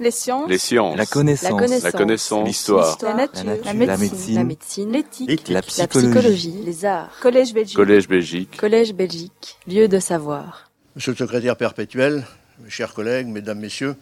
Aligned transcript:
Les 0.00 0.10
sciences. 0.10 0.48
Les 0.48 0.56
sciences. 0.56 0.96
La 0.96 1.04
connaissance. 1.04 1.82
La 1.84 1.92
connaissance. 1.92 2.40
La. 2.40 2.46
L'histoire. 2.46 2.98
La 3.02 3.14
nature. 3.14 3.44
La 3.44 3.44
nature. 3.44 3.64
La 3.66 3.74
médecine. 3.74 3.86
La 3.86 3.96
médecine. 3.98 4.34
La 4.34 4.44
médecine. 4.44 4.92
L'éthique. 4.92 5.48
La 5.48 5.54
La 5.56 5.62
psychologie. 5.86 6.54
Les 6.64 6.84
arts. 6.86 7.10
Collège 7.20 7.52
Belgique. 7.52 7.76
Collège 7.76 8.08
Belgique. 8.08 8.56
Collège 8.56 8.94
Belgique. 8.94 9.58
Lieu 9.68 9.88
de 9.88 9.98
savoir. 9.98 10.70
Monsieur 10.96 11.12
le 11.12 11.18
secrétaire 11.18 11.54
perpétuel, 11.54 12.24
mes 12.64 12.70
chers 12.70 12.94
collègues, 12.94 13.26
mesdames, 13.26 13.60
messieurs, 13.60 13.94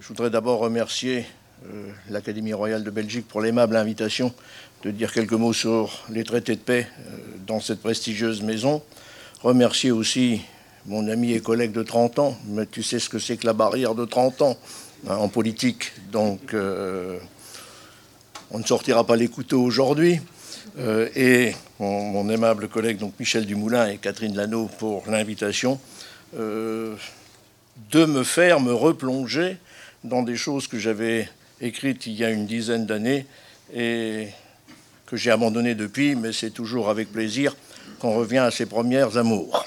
je 0.00 0.06
voudrais 0.06 0.28
d'abord 0.28 0.58
remercier 0.58 1.24
euh, 1.64 1.90
l'Académie 2.10 2.52
royale 2.52 2.84
de 2.84 2.90
Belgique 2.90 3.26
pour 3.26 3.40
l'aimable 3.40 3.76
invitation 3.76 4.34
de 4.82 4.90
dire 4.90 5.10
quelques 5.12 5.32
mots 5.32 5.54
sur 5.54 6.04
les 6.10 6.24
traités 6.24 6.56
de 6.56 6.60
paix 6.60 6.88
euh, 7.00 7.16
dans 7.46 7.60
cette 7.60 7.80
prestigieuse 7.80 8.42
maison. 8.42 8.82
Remercier 9.42 9.90
aussi 9.90 10.42
mon 10.84 11.08
ami 11.08 11.32
et 11.32 11.40
collègue 11.40 11.72
de 11.72 11.82
30 11.82 12.18
ans, 12.18 12.36
mais 12.48 12.66
tu 12.66 12.82
sais 12.82 12.98
ce 12.98 13.08
que 13.08 13.18
c'est 13.18 13.38
que 13.38 13.46
la 13.46 13.54
barrière 13.54 13.94
de 13.94 14.04
30 14.04 14.42
ans 14.42 14.58
en 15.08 15.28
politique, 15.28 15.92
donc 16.10 16.54
euh, 16.54 17.18
on 18.50 18.58
ne 18.58 18.64
sortira 18.64 19.06
pas 19.06 19.16
les 19.16 19.28
couteaux 19.28 19.62
aujourd'hui. 19.62 20.20
Euh, 20.78 21.08
et 21.14 21.54
mon, 21.78 22.10
mon 22.10 22.28
aimable 22.28 22.68
collègue 22.68 22.98
donc 22.98 23.14
Michel 23.18 23.46
Dumoulin 23.46 23.88
et 23.88 23.98
Catherine 23.98 24.36
Lano 24.36 24.68
pour 24.78 25.04
l'invitation 25.08 25.80
euh, 26.36 26.96
de 27.90 28.04
me 28.04 28.24
faire 28.24 28.60
me 28.60 28.72
replonger 28.72 29.56
dans 30.04 30.22
des 30.22 30.36
choses 30.36 30.66
que 30.66 30.78
j'avais 30.78 31.28
écrites 31.60 32.06
il 32.06 32.14
y 32.14 32.24
a 32.24 32.30
une 32.30 32.46
dizaine 32.46 32.84
d'années 32.84 33.26
et 33.74 34.28
que 35.06 35.16
j'ai 35.16 35.30
abandonnées 35.30 35.74
depuis, 35.74 36.14
mais 36.14 36.32
c'est 36.32 36.50
toujours 36.50 36.90
avec 36.90 37.12
plaisir 37.12 37.56
qu'on 38.00 38.14
revient 38.16 38.38
à 38.38 38.50
ses 38.50 38.66
premières 38.66 39.16
amours. 39.16 39.64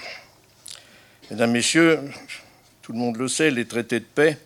Mesdames, 1.32 1.52
Messieurs, 1.52 2.00
tout 2.82 2.92
le 2.92 2.98
monde 2.98 3.18
le 3.18 3.28
sait, 3.28 3.52
les 3.52 3.66
traités 3.66 4.00
de 4.00 4.06
paix 4.06 4.38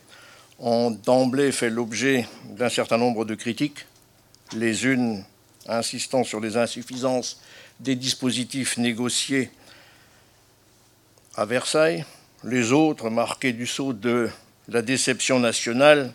ont 0.59 0.91
d'emblée 0.91 1.51
fait 1.51 1.69
l'objet 1.69 2.27
d'un 2.49 2.69
certain 2.69 2.97
nombre 2.97 3.25
de 3.25 3.35
critiques, 3.35 3.85
les 4.55 4.85
unes 4.85 5.23
insistant 5.67 6.23
sur 6.23 6.39
les 6.39 6.57
insuffisances 6.57 7.41
des 7.79 7.95
dispositifs 7.95 8.77
négociés 8.77 9.49
à 11.35 11.45
Versailles, 11.45 12.05
les 12.43 12.71
autres 12.71 13.09
marqués 13.09 13.53
du 13.53 13.65
sceau 13.65 13.93
de 13.93 14.29
la 14.67 14.81
déception 14.81 15.39
nationale, 15.39 16.13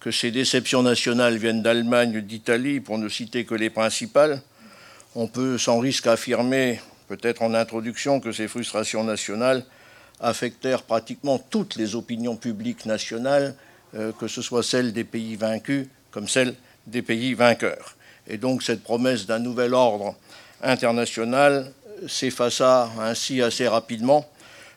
que 0.00 0.10
ces 0.10 0.30
déceptions 0.30 0.82
nationales 0.82 1.36
viennent 1.36 1.62
d'Allemagne, 1.62 2.20
d'Italie, 2.20 2.80
pour 2.80 2.98
ne 2.98 3.08
citer 3.08 3.44
que 3.44 3.54
les 3.54 3.70
principales. 3.70 4.42
On 5.14 5.26
peut 5.26 5.58
sans 5.58 5.78
risque 5.78 6.06
affirmer, 6.06 6.80
peut-être 7.08 7.42
en 7.42 7.54
introduction, 7.54 8.20
que 8.20 8.32
ces 8.32 8.48
frustrations 8.48 9.04
nationales 9.04 9.64
affectèrent 10.20 10.82
pratiquement 10.82 11.38
toutes 11.38 11.76
les 11.76 11.94
opinions 11.94 12.36
publiques 12.36 12.86
nationales, 12.86 13.54
que 13.92 14.28
ce 14.28 14.42
soit 14.42 14.62
celles 14.62 14.92
des 14.92 15.04
pays 15.04 15.36
vaincus 15.36 15.88
comme 16.10 16.28
celles 16.28 16.54
des 16.86 17.02
pays 17.02 17.34
vainqueurs. 17.34 17.96
Et 18.26 18.36
donc 18.38 18.62
cette 18.62 18.82
promesse 18.82 19.26
d'un 19.26 19.38
nouvel 19.38 19.74
ordre 19.74 20.14
international 20.62 21.72
s'effaça 22.06 22.90
ainsi 22.98 23.42
assez 23.42 23.68
rapidement 23.68 24.28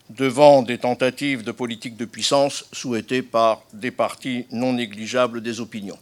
devant 0.10 0.62
des 0.62 0.78
tentatives 0.78 1.44
de 1.44 1.52
politique 1.52 1.96
de 1.96 2.06
puissance 2.06 2.66
souhaitées 2.74 3.22
par 3.22 3.64
des 3.74 3.92
partis 3.92 4.46
non 4.52 4.74
négligeables 4.74 5.42
des 5.42 5.60
opinions. 5.60 6.00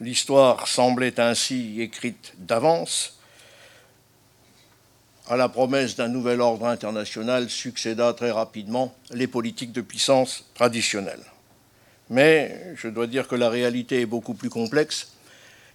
L'histoire 0.00 0.68
semblait 0.68 1.18
ainsi 1.18 1.80
écrite 1.80 2.34
d'avance. 2.36 3.18
À 5.28 5.36
la 5.36 5.48
promesse 5.48 5.96
d'un 5.96 6.08
nouvel 6.08 6.40
ordre 6.40 6.66
international 6.66 7.48
succéda 7.48 8.12
très 8.12 8.30
rapidement 8.30 8.94
les 9.10 9.26
politiques 9.26 9.72
de 9.72 9.80
puissance 9.80 10.44
traditionnelles. 10.54 11.24
Mais 12.10 12.74
je 12.76 12.88
dois 12.88 13.06
dire 13.06 13.26
que 13.26 13.34
la 13.34 13.50
réalité 13.50 14.00
est 14.00 14.06
beaucoup 14.06 14.34
plus 14.34 14.50
complexe 14.50 15.12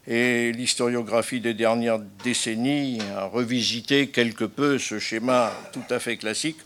et 0.08 0.52
l'historiographie 0.54 1.42
des 1.42 1.54
dernières 1.54 2.00
décennies 2.24 3.00
a 3.16 3.26
revisité 3.26 4.08
quelque 4.08 4.46
peu 4.46 4.80
ce 4.80 4.98
schéma 4.98 5.52
tout 5.74 5.84
à 5.90 6.00
fait 6.00 6.18
classique 6.18 6.58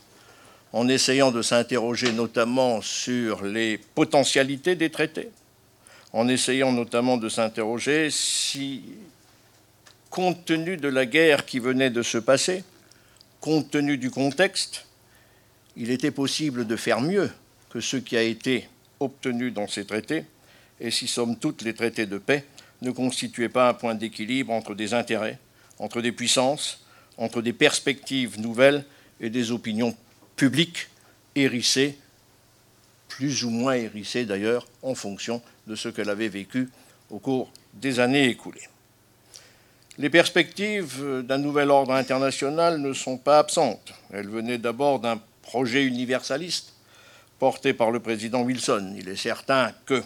en 0.72 0.88
essayant 0.88 1.30
de 1.30 1.42
s'interroger 1.42 2.12
notamment 2.12 2.80
sur 2.80 3.44
les 3.44 3.78
potentialités 3.78 4.74
des 4.74 4.90
traités, 4.90 5.30
en 6.12 6.28
essayant 6.28 6.72
notamment 6.72 7.16
de 7.16 7.28
s'interroger 7.28 8.08
si, 8.10 8.82
compte 10.10 10.44
tenu 10.44 10.76
de 10.76 10.88
la 10.88 11.06
guerre 11.06 11.44
qui 11.44 11.58
venait 11.58 11.90
de 11.90 12.02
se 12.02 12.18
passer, 12.18 12.64
compte 13.40 13.70
tenu 13.70 13.96
du 13.96 14.10
contexte, 14.10 14.86
il 15.76 15.90
était 15.90 16.10
possible 16.10 16.66
de 16.66 16.76
faire 16.76 17.00
mieux 17.00 17.30
que 17.70 17.80
ce 17.80 17.96
qui 17.96 18.16
a 18.16 18.22
été 18.22 18.68
obtenu 19.00 19.50
dans 19.50 19.68
ces 19.68 19.84
traités, 19.84 20.24
et 20.80 20.90
si 20.90 21.08
somme 21.08 21.36
toute 21.36 21.62
les 21.62 21.74
traités 21.74 22.06
de 22.06 22.18
paix 22.18 22.44
ne 22.82 22.90
constituaient 22.90 23.48
pas 23.48 23.68
un 23.68 23.74
point 23.74 23.94
d'équilibre 23.94 24.52
entre 24.52 24.74
des 24.74 24.94
intérêts, 24.94 25.38
entre 25.78 26.02
des 26.02 26.12
puissances, 26.12 26.84
entre 27.18 27.42
des 27.42 27.52
perspectives 27.52 28.40
nouvelles 28.40 28.84
et 29.20 29.30
des 29.30 29.50
opinions 29.50 29.96
publiques 30.36 30.88
hérissées, 31.34 31.98
plus 33.08 33.44
ou 33.44 33.50
moins 33.50 33.74
hérissées 33.74 34.26
d'ailleurs, 34.26 34.66
en 34.82 34.94
fonction 34.94 35.40
de 35.66 35.74
ce 35.74 35.88
qu'elle 35.88 36.10
avait 36.10 36.28
vécu 36.28 36.68
au 37.10 37.18
cours 37.18 37.50
des 37.74 38.00
années 38.00 38.28
écoulées. 38.28 38.68
Les 39.98 40.10
perspectives 40.10 41.22
d'un 41.24 41.38
nouvel 41.38 41.70
ordre 41.70 41.94
international 41.94 42.78
ne 42.78 42.92
sont 42.92 43.16
pas 43.16 43.38
absentes. 43.38 43.94
Elles 44.12 44.28
venaient 44.28 44.58
d'abord 44.58 45.00
d'un 45.00 45.18
projet 45.40 45.84
universaliste 45.84 46.74
porté 47.38 47.72
par 47.72 47.90
le 47.90 48.00
président 48.00 48.42
Wilson. 48.42 48.94
Il 48.96 49.08
est 49.08 49.16
certain 49.16 49.72
que 49.84 50.02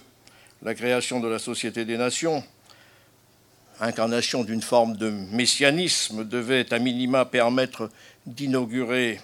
la 0.62 0.74
création 0.74 1.20
de 1.20 1.28
la 1.28 1.38
Société 1.38 1.84
des 1.84 1.96
Nations, 1.96 2.42
incarnation 3.80 4.44
d'une 4.44 4.62
forme 4.62 4.96
de 4.96 5.10
messianisme, 5.10 6.24
devait 6.24 6.72
à 6.72 6.78
minima 6.78 7.24
permettre 7.24 7.90
d'inaugurer 8.26 9.20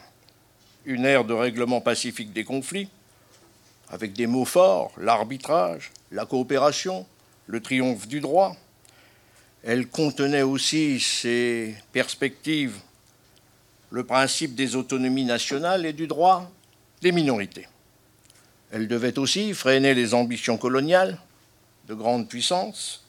une 0.85 1.05
ère 1.05 1.25
de 1.25 1.35
règlement 1.35 1.81
pacifique 1.81 2.33
des 2.33 2.45
conflits, 2.45 2.89
avec 3.89 4.13
des 4.13 4.27
mots 4.27 4.45
forts, 4.45 4.93
l'arbitrage, 4.99 5.93
la 6.11 6.27
coopération, 6.27 7.07
le 7.47 7.61
triomphe 7.61 8.09
du 8.09 8.21
droit. 8.21 8.57
Elle 9.63 9.89
contenait 9.89 10.43
aussi 10.43 11.01
ces 11.01 11.75
perspectives, 11.93 12.77
le 13.91 14.05
principe 14.05 14.55
des 14.55 14.77
autonomies 14.77 15.25
nationales 15.25 15.87
et 15.87 15.93
du 15.93 16.07
droit 16.07 16.51
des 17.03 17.13
minorités. 17.13 17.67
Elle 18.73 18.89
devait 18.89 19.19
aussi 19.19 19.55
freiner 19.55 19.95
les 19.95 20.15
ambitions 20.15 20.59
coloniales 20.59 21.19
de 21.89 21.95
grandes 21.95 22.29
puissances 22.29 23.05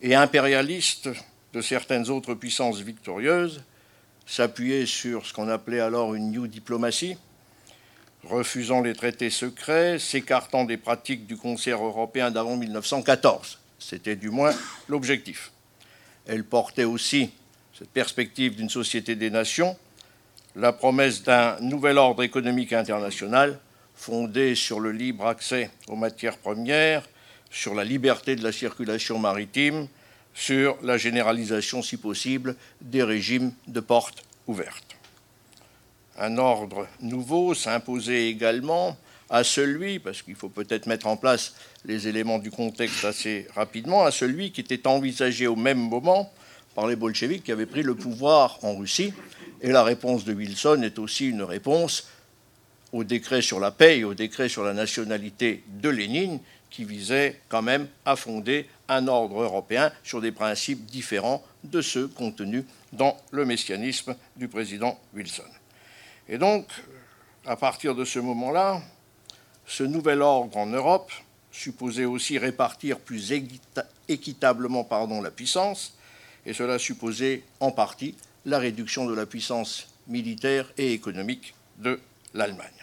et 0.00 0.14
impérialistes 0.14 1.10
de 1.52 1.60
certaines 1.60 2.08
autres 2.08 2.34
puissances 2.34 2.80
victorieuses, 2.80 3.62
s'appuyer 4.26 4.86
sur 4.86 5.26
ce 5.26 5.32
qu'on 5.32 5.48
appelait 5.48 5.80
alors 5.80 6.14
une 6.14 6.30
new 6.30 6.46
diplomatie, 6.46 7.16
refusant 8.24 8.82
les 8.82 8.94
traités 8.94 9.30
secrets, 9.30 9.98
s'écartant 9.98 10.64
des 10.64 10.76
pratiques 10.76 11.26
du 11.26 11.36
concert 11.36 11.82
européen 11.82 12.30
d'avant 12.30 12.56
1914. 12.56 13.58
C'était 13.78 14.16
du 14.16 14.30
moins 14.30 14.54
l'objectif. 14.88 15.52
Elle 16.26 16.44
portait 16.44 16.84
aussi 16.84 17.30
cette 17.78 17.90
perspective 17.90 18.56
d'une 18.56 18.68
société 18.68 19.14
des 19.14 19.30
nations, 19.30 19.76
la 20.56 20.72
promesse 20.72 21.22
d'un 21.22 21.58
nouvel 21.60 21.96
ordre 21.96 22.22
économique 22.22 22.72
international 22.72 23.58
fondé 23.98 24.54
sur 24.54 24.78
le 24.78 24.92
libre 24.92 25.26
accès 25.26 25.70
aux 25.88 25.96
matières 25.96 26.38
premières, 26.38 27.06
sur 27.50 27.74
la 27.74 27.84
liberté 27.84 28.36
de 28.36 28.44
la 28.44 28.52
circulation 28.52 29.18
maritime, 29.18 29.88
sur 30.34 30.78
la 30.82 30.96
généralisation, 30.96 31.82
si 31.82 31.96
possible, 31.96 32.54
des 32.80 33.02
régimes 33.02 33.52
de 33.66 33.80
portes 33.80 34.22
ouvertes. 34.46 34.96
Un 36.16 36.38
ordre 36.38 36.86
nouveau 37.00 37.54
s'imposait 37.54 38.28
également 38.28 38.96
à 39.30 39.42
celui, 39.42 39.98
parce 39.98 40.22
qu'il 40.22 40.36
faut 40.36 40.48
peut-être 40.48 40.86
mettre 40.86 41.08
en 41.08 41.16
place 41.16 41.54
les 41.84 42.06
éléments 42.06 42.38
du 42.38 42.52
contexte 42.52 43.04
assez 43.04 43.48
rapidement, 43.54 44.04
à 44.04 44.12
celui 44.12 44.52
qui 44.52 44.60
était 44.60 44.86
envisagé 44.86 45.48
au 45.48 45.56
même 45.56 45.80
moment 45.80 46.32
par 46.76 46.86
les 46.86 46.96
bolcheviks 46.96 47.42
qui 47.42 47.52
avaient 47.52 47.66
pris 47.66 47.82
le 47.82 47.96
pouvoir 47.96 48.58
en 48.62 48.76
Russie. 48.76 49.12
Et 49.60 49.72
la 49.72 49.82
réponse 49.82 50.24
de 50.24 50.32
Wilson 50.32 50.82
est 50.82 51.00
aussi 51.00 51.28
une 51.28 51.42
réponse 51.42 52.06
au 52.92 53.04
décret 53.04 53.42
sur 53.42 53.60
la 53.60 53.70
paix 53.70 53.98
et 53.98 54.04
au 54.04 54.14
décret 54.14 54.48
sur 54.48 54.64
la 54.64 54.72
nationalité 54.72 55.62
de 55.66 55.88
Lénine, 55.88 56.40
qui 56.70 56.84
visait 56.84 57.40
quand 57.48 57.62
même 57.62 57.88
à 58.04 58.16
fonder 58.16 58.66
un 58.88 59.08
ordre 59.08 59.42
européen 59.42 59.92
sur 60.02 60.20
des 60.20 60.32
principes 60.32 60.84
différents 60.86 61.42
de 61.64 61.80
ceux 61.80 62.08
contenus 62.08 62.64
dans 62.92 63.16
le 63.30 63.44
messianisme 63.44 64.16
du 64.36 64.48
président 64.48 64.98
Wilson. 65.14 65.42
Et 66.28 66.38
donc, 66.38 66.66
à 67.46 67.56
partir 67.56 67.94
de 67.94 68.04
ce 68.04 68.18
moment-là, 68.18 68.82
ce 69.66 69.82
nouvel 69.82 70.22
ordre 70.22 70.56
en 70.56 70.66
Europe 70.66 71.12
supposait 71.50 72.04
aussi 72.04 72.38
répartir 72.38 72.98
plus 72.98 73.32
équitablement 74.08 74.84
pardon, 74.84 75.20
la 75.20 75.30
puissance, 75.30 75.94
et 76.46 76.52
cela 76.52 76.78
supposait 76.78 77.42
en 77.60 77.70
partie 77.70 78.14
la 78.44 78.58
réduction 78.58 79.06
de 79.06 79.14
la 79.14 79.26
puissance 79.26 79.88
militaire 80.06 80.70
et 80.78 80.92
économique 80.92 81.54
de 81.78 82.00
l'Allemagne. 82.34 82.77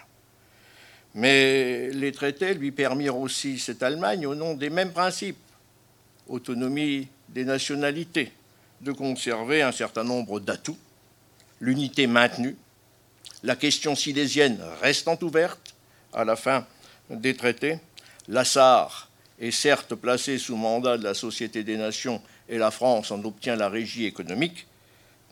Mais 1.15 1.89
les 1.91 2.11
traités 2.11 2.53
lui 2.53 2.71
permirent 2.71 3.17
aussi, 3.17 3.57
cette 3.57 3.81
Allemagne, 3.81 4.27
au 4.27 4.35
nom 4.35 4.53
des 4.53 4.69
mêmes 4.69 4.91
principes, 4.91 5.37
autonomie 6.27 7.07
des 7.29 7.45
nationalités, 7.45 8.33
de 8.81 8.91
conserver 8.91 9.61
un 9.61 9.71
certain 9.71 10.03
nombre 10.03 10.41
d'atouts, 10.41 10.77
l'unité 11.61 12.05
maintenue, 12.05 12.57
la 13.43 13.55
question 13.55 13.95
silésienne 13.95 14.59
restant 14.81 15.17
ouverte. 15.21 15.73
À 16.11 16.25
la 16.25 16.35
fin 16.35 16.65
des 17.09 17.35
traités, 17.35 17.79
l'Assar 18.27 19.09
est 19.39 19.51
certes 19.51 19.95
placé 19.95 20.37
sous 20.37 20.57
mandat 20.57 20.97
de 20.97 21.03
la 21.03 21.13
Société 21.13 21.63
des 21.63 21.77
Nations 21.77 22.21
et 22.49 22.57
la 22.57 22.71
France 22.71 23.11
en 23.11 23.23
obtient 23.23 23.55
la 23.55 23.69
régie 23.69 24.05
économique, 24.05 24.67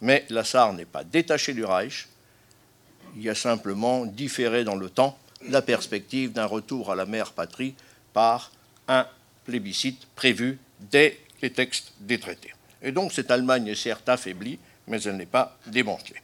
mais 0.01 0.25
l'Assar 0.29 0.71
n'est 0.71 0.85
pas 0.85 1.03
détaché 1.03 1.53
du 1.53 1.65
Reich, 1.65 2.07
il 3.15 3.23
y 3.23 3.29
a 3.29 3.35
simplement 3.35 4.05
différé 4.05 4.63
dans 4.63 4.75
le 4.75 4.89
temps 4.89 5.17
la 5.49 5.61
perspective 5.61 6.31
d'un 6.31 6.45
retour 6.45 6.91
à 6.91 6.95
la 6.95 7.05
mère 7.05 7.31
patrie 7.31 7.75
par 8.13 8.51
un 8.87 9.07
plébiscite 9.45 10.07
prévu 10.15 10.57
dès 10.79 11.19
les 11.41 11.51
textes 11.51 11.93
des 11.99 12.19
traités. 12.19 12.53
Et 12.81 12.91
donc 12.91 13.13
cette 13.13 13.31
Allemagne 13.31 13.67
est 13.67 13.75
certes 13.75 14.07
affaiblie, 14.09 14.59
mais 14.87 15.01
elle 15.03 15.17
n'est 15.17 15.25
pas 15.25 15.57
démantelée. 15.67 16.21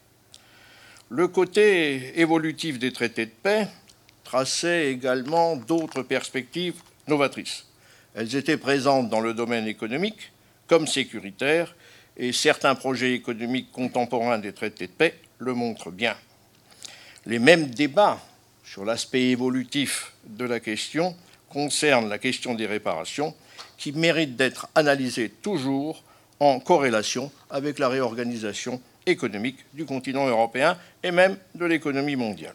Le 1.10 1.28
côté 1.28 2.20
évolutif 2.20 2.78
des 2.78 2.94
traités 2.94 3.26
de 3.26 3.32
paix 3.32 3.68
traçait 4.24 4.92
également 4.92 5.56
d'autres 5.56 6.04
perspectives 6.04 6.82
novatrices. 7.08 7.66
Elles 8.14 8.36
étaient 8.36 8.58
présentes 8.58 9.10
dans 9.10 9.22
le 9.22 9.34
domaine 9.34 9.68
économique 9.68 10.32
comme 10.68 10.86
sécuritaire, 10.86 11.76
et 12.16 12.32
certains 12.32 12.76
projets 12.76 13.14
économiques 13.14 13.72
contemporains 13.72 14.38
des 14.38 14.54
traités 14.54 14.88
de 14.88 14.92
paix 14.92 15.16
le 15.40 15.54
montrent 15.54 15.90
bien. 15.90 16.16
Les 17.26 17.40
mêmes 17.40 17.68
débats 17.68 18.22
sur 18.70 18.86
l'aspect 18.86 19.32
évolutif 19.32 20.14
de 20.28 20.46
la 20.46 20.60
question 20.60 21.16
concernent 21.50 22.08
la 22.08 22.20
question 22.20 22.54
des 22.54 22.68
réparations, 22.68 23.34
qui 23.80 23.92
mérite 23.94 24.36
d'être 24.36 24.68
analysée 24.76 25.30
toujours 25.30 26.04
en 26.40 26.60
corrélation 26.60 27.32
avec 27.50 27.80
la 27.80 27.90
réorganisation 27.90 28.80
économique 29.08 29.58
du 29.74 29.86
continent 29.86 30.28
européen 30.28 30.78
et 31.02 31.10
même 31.10 31.36
de 31.56 31.66
l'économie 31.66 32.16
mondiale. 32.16 32.54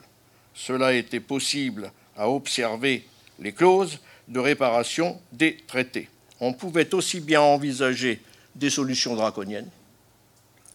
Cela 0.55 0.93
était 0.93 1.19
possible 1.19 1.91
à 2.17 2.31
observer 2.31 3.05
les 3.41 3.53
clauses 3.53 3.99
de 4.29 4.39
réparation 4.39 5.21
des 5.33 5.57
traités. 5.67 6.09
On 6.39 6.53
pouvait 6.53 6.95
aussi 6.95 7.19
bien 7.19 7.41
envisager 7.41 8.23
des 8.55 8.71
solutions 8.71 9.17
draconiennes, 9.17 9.71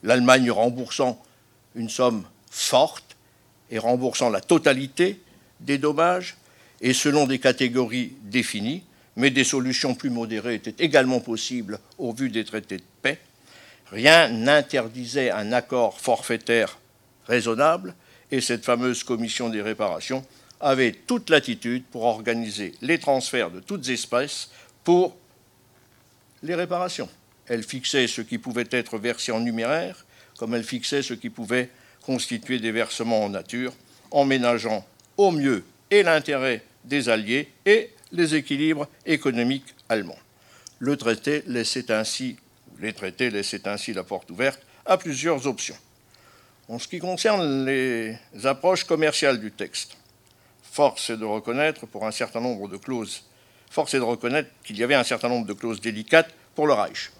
l'Allemagne 0.03 0.51
remboursant 0.51 1.23
une 1.75 1.89
somme 1.89 2.25
forte 2.51 3.15
et 3.71 3.79
remboursant 3.79 4.29
la 4.29 4.41
totalité 4.41 5.21
des 5.59 5.77
dommages, 5.77 6.37
et 6.81 6.93
selon 6.93 7.27
des 7.27 7.39
catégories 7.39 8.13
définies, 8.23 8.83
mais 9.15 9.31
des 9.31 9.43
solutions 9.43 9.95
plus 9.95 10.09
modérées 10.09 10.55
étaient 10.55 10.83
également 10.83 11.19
possibles 11.19 11.79
au 11.97 12.13
vu 12.13 12.29
des 12.29 12.45
traités 12.45 12.77
de 12.77 12.83
paix. 13.01 13.19
Rien 13.91 14.29
n'interdisait 14.29 15.31
un 15.31 15.51
accord 15.51 15.99
forfaitaire 15.99 16.77
raisonnable, 17.27 17.95
et 18.31 18.41
cette 18.41 18.63
fameuse 18.63 19.03
commission 19.03 19.49
des 19.49 19.61
réparations 19.61 20.25
avait 20.61 20.91
toute 20.91 21.29
latitude 21.29 21.83
pour 21.91 22.03
organiser 22.03 22.73
les 22.81 22.99
transferts 22.99 23.51
de 23.51 23.59
toutes 23.59 23.89
espèces 23.89 24.51
pour 24.83 25.15
les 26.43 26.55
réparations. 26.55 27.09
Elle 27.47 27.63
fixait 27.63 28.07
ce 28.07 28.21
qui 28.21 28.37
pouvait 28.37 28.67
être 28.71 28.97
versé 28.97 29.31
en 29.31 29.39
numéraire, 29.39 30.05
comme 30.37 30.53
elle 30.53 30.63
fixait 30.63 31.01
ce 31.01 31.13
qui 31.13 31.29
pouvait 31.29 31.69
constituer 32.03 32.59
des 32.59 32.71
versements 32.71 33.25
en 33.25 33.29
nature, 33.29 33.73
en 34.11 34.25
ménageant 34.25 34.85
au 35.19 35.31
mieux 35.31 35.65
et 35.91 36.01
l'intérêt 36.01 36.63
des 36.85 37.09
Alliés 37.09 37.51
et 37.65 37.89
les 38.13 38.35
équilibres 38.35 38.87
économiques 39.05 39.75
allemands. 39.89 40.17
Le 40.79 40.95
traité 40.95 41.43
laissait 41.45 41.91
ainsi, 41.91 42.37
les 42.79 42.93
traités 42.93 43.29
laissaient 43.29 43.67
ainsi 43.67 43.91
la 43.91 44.03
porte 44.03 44.31
ouverte 44.31 44.61
à 44.85 44.97
plusieurs 44.97 45.45
options. 45.45 45.75
En 46.69 46.79
ce 46.79 46.87
qui 46.87 46.99
concerne 46.99 47.65
les 47.65 48.17
approches 48.45 48.85
commerciales 48.85 49.41
du 49.41 49.51
texte, 49.51 49.97
force 50.63 51.09
est 51.09 51.17
de 51.17 51.25
reconnaître 51.25 51.85
pour 51.85 52.07
un 52.07 52.11
certain 52.11 52.39
nombre 52.39 52.69
de 52.69 52.77
clauses, 52.77 53.25
force 53.69 53.93
est 53.95 53.99
de 53.99 54.03
reconnaître 54.03 54.49
qu'il 54.63 54.77
y 54.77 54.83
avait 54.83 54.95
un 54.95 55.03
certain 55.03 55.27
nombre 55.27 55.45
de 55.45 55.53
clauses 55.53 55.81
délicates 55.81 56.33
pour 56.55 56.65
le 56.65 56.71
Reich. 56.71 57.11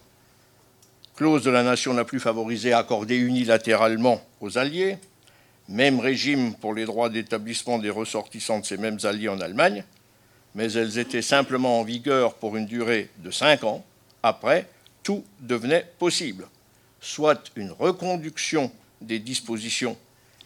Clause 1.18 1.44
de 1.44 1.52
la 1.52 1.64
nation 1.64 1.94
la 1.94 2.06
plus 2.06 2.22
favorisée 2.22 2.72
accordée 2.72 3.18
unilatéralement 3.18 4.26
aux 4.40 4.58
Alliés, 4.58 5.00
même 5.70 6.00
régime 6.00 6.56
pour 6.56 6.74
les 6.74 6.86
droits 6.86 7.10
d'établissement 7.10 7.78
des 7.78 7.92
ressortissants 7.92 8.60
de 8.60 8.66
ces 8.66 8.78
mêmes 8.78 8.98
alliés 9.04 9.30
en 9.30 9.40
Allemagne, 9.40 9.84
mais 10.56 10.74
elles 10.74 10.98
étaient 10.98 11.22
simplement 11.22 11.80
en 11.80 11.84
vigueur 11.84 12.34
pour 12.34 12.58
une 12.58 12.66
durée 12.66 13.10
de 13.20 13.30
cinq 13.30 13.64
ans. 13.64 13.86
Après, 14.24 14.68
tout 15.04 15.24
devenait 15.40 15.86
possible, 16.00 16.48
soit 17.00 17.52
une 17.56 17.72
reconduction 17.72 18.72
des 19.00 19.20
dispositions, 19.20 19.96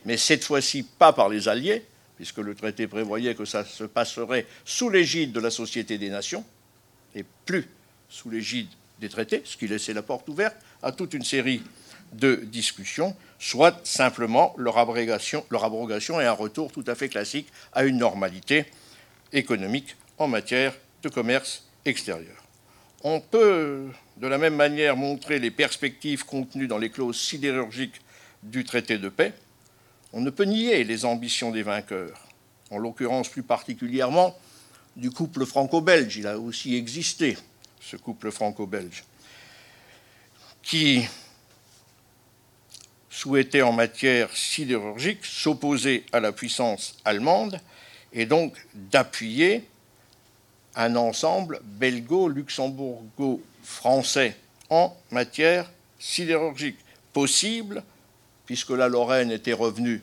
mais 0.05 0.17
cette 0.17 0.43
fois-ci 0.43 0.83
pas 0.83 1.13
par 1.13 1.29
les 1.29 1.47
alliés, 1.47 1.85
puisque 2.17 2.39
le 2.39 2.53
traité 2.53 2.85
prévoyait 2.87 3.33
que 3.33 3.45
ça 3.45 3.63
se 3.65 3.85
passerait 3.85 4.45
sous 4.65 4.89
l'égide 4.89 5.31
de 5.31 5.39
la 5.39 5.49
Société 5.49 5.97
des 5.97 6.09
Nations, 6.09 6.43
et 7.15 7.23
plus 7.45 7.67
sous 8.09 8.29
l'égide 8.29 8.67
des 8.99 9.09
traités, 9.09 9.41
ce 9.45 9.55
qui 9.55 9.67
laissait 9.67 9.93
la 9.93 10.03
porte 10.03 10.27
ouverte 10.27 10.57
à 10.81 10.91
toute 10.91 11.13
une 11.13 11.23
série 11.23 11.63
de 12.13 12.35
discussion, 12.35 13.15
soit 13.39 13.79
simplement 13.83 14.53
leur 14.57 14.77
abrogation, 14.77 15.45
leur 15.49 15.63
abrogation 15.63 16.21
et 16.21 16.25
un 16.25 16.31
retour 16.31 16.71
tout 16.71 16.83
à 16.87 16.95
fait 16.95 17.09
classique 17.09 17.47
à 17.73 17.83
une 17.83 17.97
normalité 17.97 18.65
économique 19.31 19.95
en 20.17 20.27
matière 20.27 20.73
de 21.01 21.09
commerce 21.09 21.65
extérieur. 21.85 22.43
On 23.03 23.19
peut 23.19 23.87
de 24.17 24.27
la 24.27 24.37
même 24.37 24.55
manière 24.55 24.95
montrer 24.95 25.39
les 25.39 25.51
perspectives 25.51 26.25
contenues 26.25 26.67
dans 26.67 26.77
les 26.77 26.89
clauses 26.89 27.19
sidérurgiques 27.19 27.99
du 28.43 28.63
traité 28.63 28.97
de 28.97 29.09
paix. 29.09 29.33
On 30.13 30.21
ne 30.21 30.29
peut 30.29 30.45
nier 30.45 30.83
les 30.83 31.05
ambitions 31.05 31.51
des 31.51 31.63
vainqueurs, 31.63 32.27
en 32.69 32.77
l'occurrence 32.77 33.27
plus 33.27 33.43
particulièrement 33.43 34.37
du 34.95 35.11
couple 35.11 35.45
franco-belge. 35.45 36.15
Il 36.17 36.27
a 36.27 36.37
aussi 36.37 36.75
existé, 36.75 37.37
ce 37.81 37.97
couple 37.97 38.31
franco-belge, 38.31 39.03
qui 40.61 41.05
souhaitait 43.13 43.61
en 43.61 43.71
matière 43.71 44.35
sidérurgique 44.35 45.23
s'opposer 45.23 46.03
à 46.11 46.19
la 46.19 46.31
puissance 46.31 46.97
allemande 47.05 47.59
et 48.11 48.25
donc 48.25 48.55
d'appuyer 48.73 49.63
un 50.75 50.95
ensemble 50.95 51.61
belgo-luxembourgo-français 51.63 54.35
en 54.71 54.97
matière 55.11 55.69
sidérurgique 55.99 56.79
possible 57.13 57.83
puisque 58.47 58.71
la 58.71 58.87
Lorraine 58.87 59.29
était 59.29 59.53
revenue 59.53 60.01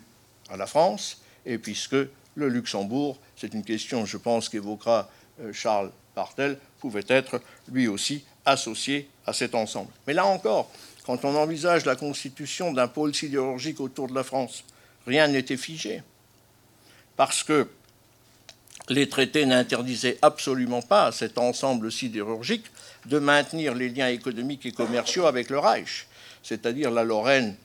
à 0.48 0.56
la 0.56 0.68
France 0.68 1.20
et 1.44 1.58
puisque 1.58 1.96
le 2.36 2.48
Luxembourg, 2.48 3.18
c'est 3.34 3.54
une 3.54 3.64
question, 3.64 4.06
je 4.06 4.18
pense, 4.18 4.48
qu'évoquera 4.48 5.10
euh, 5.40 5.52
Charles 5.52 5.90
Partel, 6.14 6.58
pouvait 6.78 7.06
être 7.08 7.42
lui 7.72 7.88
aussi 7.88 8.22
associé 8.44 9.08
à 9.26 9.32
cet 9.32 9.56
ensemble. 9.56 9.90
Mais 10.06 10.12
là 10.12 10.26
encore, 10.26 10.70
quand 11.04 11.24
on 11.24 11.34
envisage 11.36 11.84
la 11.86 11.96
constitution 11.96 12.72
d'un 12.72 12.88
pôle 12.88 13.14
sidérurgique 13.14 13.80
autour 13.80 14.08
de 14.08 14.14
la 14.14 14.24
France, 14.24 14.64
rien 15.06 15.28
n'était 15.28 15.56
figé. 15.56 16.02
Parce 17.16 17.42
que 17.42 17.68
les 18.88 19.08
traités 19.08 19.46
n'interdisaient 19.46 20.18
absolument 20.22 20.82
pas 20.82 21.06
à 21.06 21.12
cet 21.12 21.38
ensemble 21.38 21.92
sidérurgique 21.92 22.66
de 23.06 23.18
maintenir 23.18 23.74
les 23.74 23.88
liens 23.88 24.08
économiques 24.08 24.66
et 24.66 24.72
commerciaux 24.72 25.26
avec 25.26 25.50
le 25.50 25.58
Reich, 25.58 26.06
c'est-à-dire 26.42 26.90
la 26.90 27.04
Lorraine, 27.04 27.56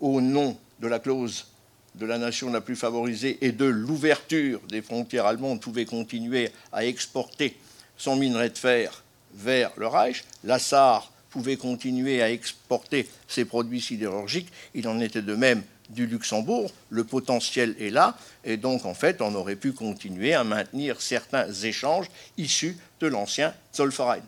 au 0.00 0.20
nom 0.20 0.56
de 0.80 0.88
la 0.88 0.98
clause 0.98 1.46
de 1.94 2.04
la 2.04 2.18
nation 2.18 2.50
la 2.52 2.60
plus 2.60 2.76
favorisée 2.76 3.38
et 3.40 3.52
de 3.52 3.64
l'ouverture 3.64 4.60
des 4.68 4.82
frontières 4.82 5.24
allemandes, 5.24 5.60
pouvait 5.60 5.86
continuer 5.86 6.50
à 6.70 6.84
exporter 6.84 7.56
son 7.96 8.16
minerai 8.16 8.50
de 8.50 8.58
fer 8.58 9.02
vers 9.32 9.70
le 9.76 9.86
Reich. 9.86 10.24
La 10.44 10.58
Sarre 10.58 11.10
pouvait 11.36 11.58
continuer 11.58 12.22
à 12.22 12.30
exporter 12.30 13.06
ses 13.28 13.44
produits 13.44 13.82
sidérurgiques. 13.82 14.48
Il 14.72 14.88
en 14.88 15.00
était 15.00 15.20
de 15.20 15.34
même 15.34 15.62
du 15.90 16.06
Luxembourg. 16.06 16.72
Le 16.88 17.04
potentiel 17.04 17.76
est 17.78 17.90
là. 17.90 18.16
Et 18.42 18.56
donc, 18.56 18.86
en 18.86 18.94
fait, 18.94 19.20
on 19.20 19.34
aurait 19.34 19.56
pu 19.56 19.72
continuer 19.72 20.32
à 20.32 20.44
maintenir 20.44 21.02
certains 21.02 21.52
échanges 21.52 22.06
issus 22.38 22.78
de 23.00 23.06
l'ancien 23.06 23.52
Zollverein. 23.74 24.22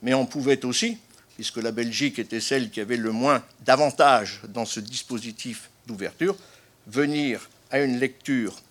Mais 0.00 0.14
on 0.14 0.24
pouvait 0.24 0.64
aussi, 0.64 0.96
puisque 1.34 1.58
la 1.58 1.72
Belgique 1.72 2.18
était 2.18 2.40
celle 2.40 2.70
qui 2.70 2.80
avait 2.80 2.96
le 2.96 3.12
moins 3.12 3.44
d'avantages 3.66 4.40
dans 4.48 4.64
ce 4.64 4.80
dispositif 4.80 5.68
d'ouverture, 5.86 6.36
venir 6.86 7.50
à 7.70 7.80
une 7.80 7.98
lecture 7.98 8.62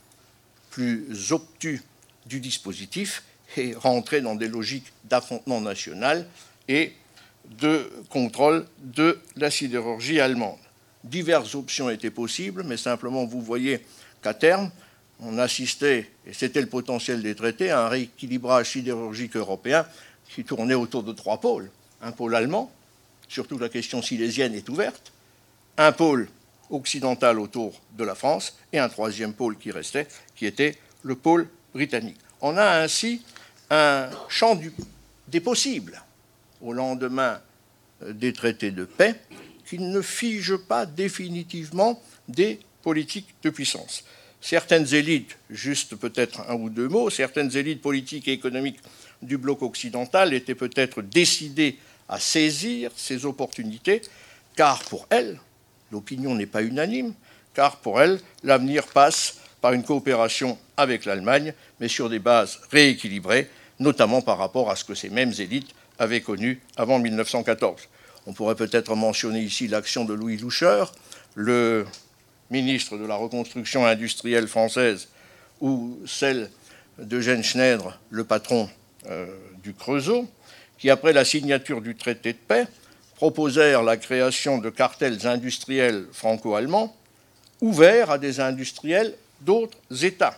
plus 0.71 1.31
obtue 1.31 1.83
du 2.25 2.39
dispositif 2.39 3.21
et 3.57 3.75
rentrer 3.75 4.21
dans 4.21 4.33
des 4.33 4.47
logiques 4.47 4.91
d'affrontement 5.03 5.61
national 5.61 6.25
et 6.67 6.93
de 7.45 7.91
contrôle 8.09 8.65
de 8.79 9.19
la 9.35 9.51
sidérurgie 9.51 10.19
allemande. 10.19 10.57
Diverses 11.03 11.55
options 11.55 11.89
étaient 11.89 12.11
possibles, 12.11 12.63
mais 12.63 12.77
simplement 12.77 13.25
vous 13.25 13.41
voyez 13.41 13.85
qu'à 14.21 14.33
terme, 14.33 14.71
on 15.19 15.37
assistait, 15.37 16.09
et 16.25 16.33
c'était 16.33 16.61
le 16.61 16.67
potentiel 16.67 17.21
des 17.21 17.35
traités, 17.35 17.71
à 17.71 17.85
un 17.85 17.87
rééquilibrage 17.89 18.71
sidérurgique 18.71 19.35
européen 19.35 19.85
qui 20.29 20.43
tournait 20.43 20.73
autour 20.73 21.03
de 21.03 21.13
trois 21.13 21.39
pôles. 21.39 21.69
Un 22.01 22.11
pôle 22.11 22.35
allemand, 22.35 22.71
surtout 23.27 23.57
la 23.57 23.69
question 23.69 24.01
silésienne 24.01 24.53
est 24.53 24.67
ouverte, 24.69 25.11
un 25.77 25.91
pôle 25.91 26.27
occidental 26.69 27.39
autour 27.39 27.79
de 27.97 28.03
la 28.03 28.15
France 28.15 28.57
et 28.71 28.79
un 28.79 28.89
troisième 28.89 29.33
pôle 29.33 29.57
qui 29.57 29.71
restait, 29.71 30.07
qui 30.35 30.45
était 30.45 30.77
le 31.03 31.15
pôle 31.15 31.47
britannique. 31.73 32.19
On 32.41 32.57
a 32.57 32.81
ainsi 32.81 33.21
un 33.69 34.09
champ 34.27 34.59
des 35.27 35.39
possibles 35.39 36.01
au 36.63 36.73
lendemain 36.73 37.39
euh, 38.01 38.13
des 38.13 38.33
traités 38.33 38.71
de 38.71 38.85
paix 38.85 39.15
qui 39.67 39.79
ne 39.79 40.01
fige 40.01 40.55
pas 40.55 40.85
définitivement 40.85 42.01
des 42.27 42.59
politiques 42.81 43.35
de 43.43 43.49
puissance. 43.49 44.03
Certaines 44.41 44.93
élites, 44.93 45.37
juste 45.49 45.95
peut-être 45.95 46.41
un 46.49 46.55
ou 46.55 46.69
deux 46.69 46.89
mots, 46.89 47.09
certaines 47.09 47.55
élites 47.55 47.81
politiques 47.81 48.27
et 48.27 48.33
économiques 48.33 48.79
du 49.21 49.37
bloc 49.37 49.61
occidental 49.61 50.33
étaient 50.33 50.55
peut-être 50.55 51.01
décidées 51.01 51.77
à 52.09 52.19
saisir 52.19 52.91
ces 52.95 53.25
opportunités, 53.25 54.01
car 54.55 54.83
pour 54.83 55.07
elles, 55.09 55.39
l'opinion 55.91 56.35
n'est 56.35 56.45
pas 56.45 56.61
unanime, 56.61 57.13
car 57.53 57.77
pour 57.77 58.01
elles, 58.01 58.19
l'avenir 58.43 58.85
passe 58.87 59.37
par 59.61 59.71
une 59.71 59.83
coopération 59.83 60.57
avec 60.75 61.05
l'Allemagne, 61.05 61.53
mais 61.79 61.87
sur 61.87 62.09
des 62.09 62.19
bases 62.19 62.59
rééquilibrées, 62.69 63.49
notamment 63.79 64.21
par 64.21 64.37
rapport 64.37 64.69
à 64.69 64.75
ce 64.75 64.83
que 64.83 64.93
ces 64.93 65.09
mêmes 65.09 65.33
élites 65.39 65.73
avaient 66.03 66.21
connu 66.21 66.61
avant 66.77 66.99
1914. 66.99 67.81
On 68.27 68.33
pourrait 68.33 68.55
peut-être 68.55 68.95
mentionner 68.95 69.41
ici 69.41 69.67
l'action 69.67 70.05
de 70.05 70.13
Louis 70.13 70.37
Loucheur, 70.37 70.93
le 71.35 71.85
ministre 72.51 72.97
de 72.97 73.05
la 73.05 73.15
reconstruction 73.15 73.85
industrielle 73.85 74.47
française, 74.47 75.07
ou 75.59 75.97
celle 76.05 76.49
d'Eugène 76.99 77.43
Schneider, 77.43 77.99
le 78.11 78.23
patron 78.23 78.69
euh, 79.09 79.25
du 79.63 79.73
Creusot, 79.73 80.27
qui, 80.77 80.89
après 80.89 81.13
la 81.13 81.25
signature 81.25 81.81
du 81.81 81.95
traité 81.95 82.33
de 82.33 82.37
paix, 82.37 82.67
proposèrent 83.15 83.83
la 83.83 83.97
création 83.97 84.57
de 84.57 84.69
cartels 84.69 85.25
industriels 85.25 86.05
franco-allemands 86.11 86.95
ouverts 87.61 88.11
à 88.11 88.17
des 88.17 88.39
industriels 88.39 89.15
d'autres 89.41 89.77
États. 90.03 90.37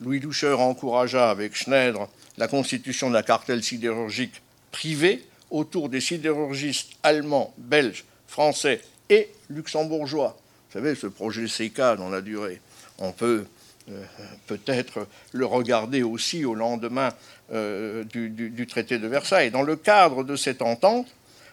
Louis 0.00 0.18
Loucheur 0.20 0.60
encouragea 0.60 1.30
avec 1.30 1.54
Schneider 1.54 2.08
la 2.38 2.48
constitution 2.48 3.10
d'un 3.10 3.22
cartel 3.22 3.62
sidérurgique 3.62 4.42
privé 4.70 5.24
autour 5.50 5.88
des 5.88 6.00
sidérurgistes 6.00 6.92
allemands, 7.02 7.52
belges, 7.58 8.04
français 8.26 8.80
et 9.08 9.28
luxembourgeois. 9.48 10.38
Vous 10.68 10.78
savez, 10.78 10.94
ce 10.94 11.08
projet 11.08 11.46
CK 11.46 11.96
dans 11.98 12.08
la 12.08 12.20
durée, 12.20 12.60
on 12.98 13.12
peut 13.12 13.44
euh, 13.90 14.04
peut-être 14.46 15.06
le 15.32 15.46
regarder 15.46 16.02
aussi 16.02 16.44
au 16.44 16.54
lendemain 16.54 17.10
euh, 17.52 18.04
du, 18.04 18.28
du, 18.30 18.66
traité 18.66 18.98
de 18.98 19.08
Versailles. 19.08 19.50
Dans 19.50 19.62
le 19.62 19.74
cadre 19.74 20.22
de 20.22 20.36
cette 20.36 20.62
entente, 20.62 21.08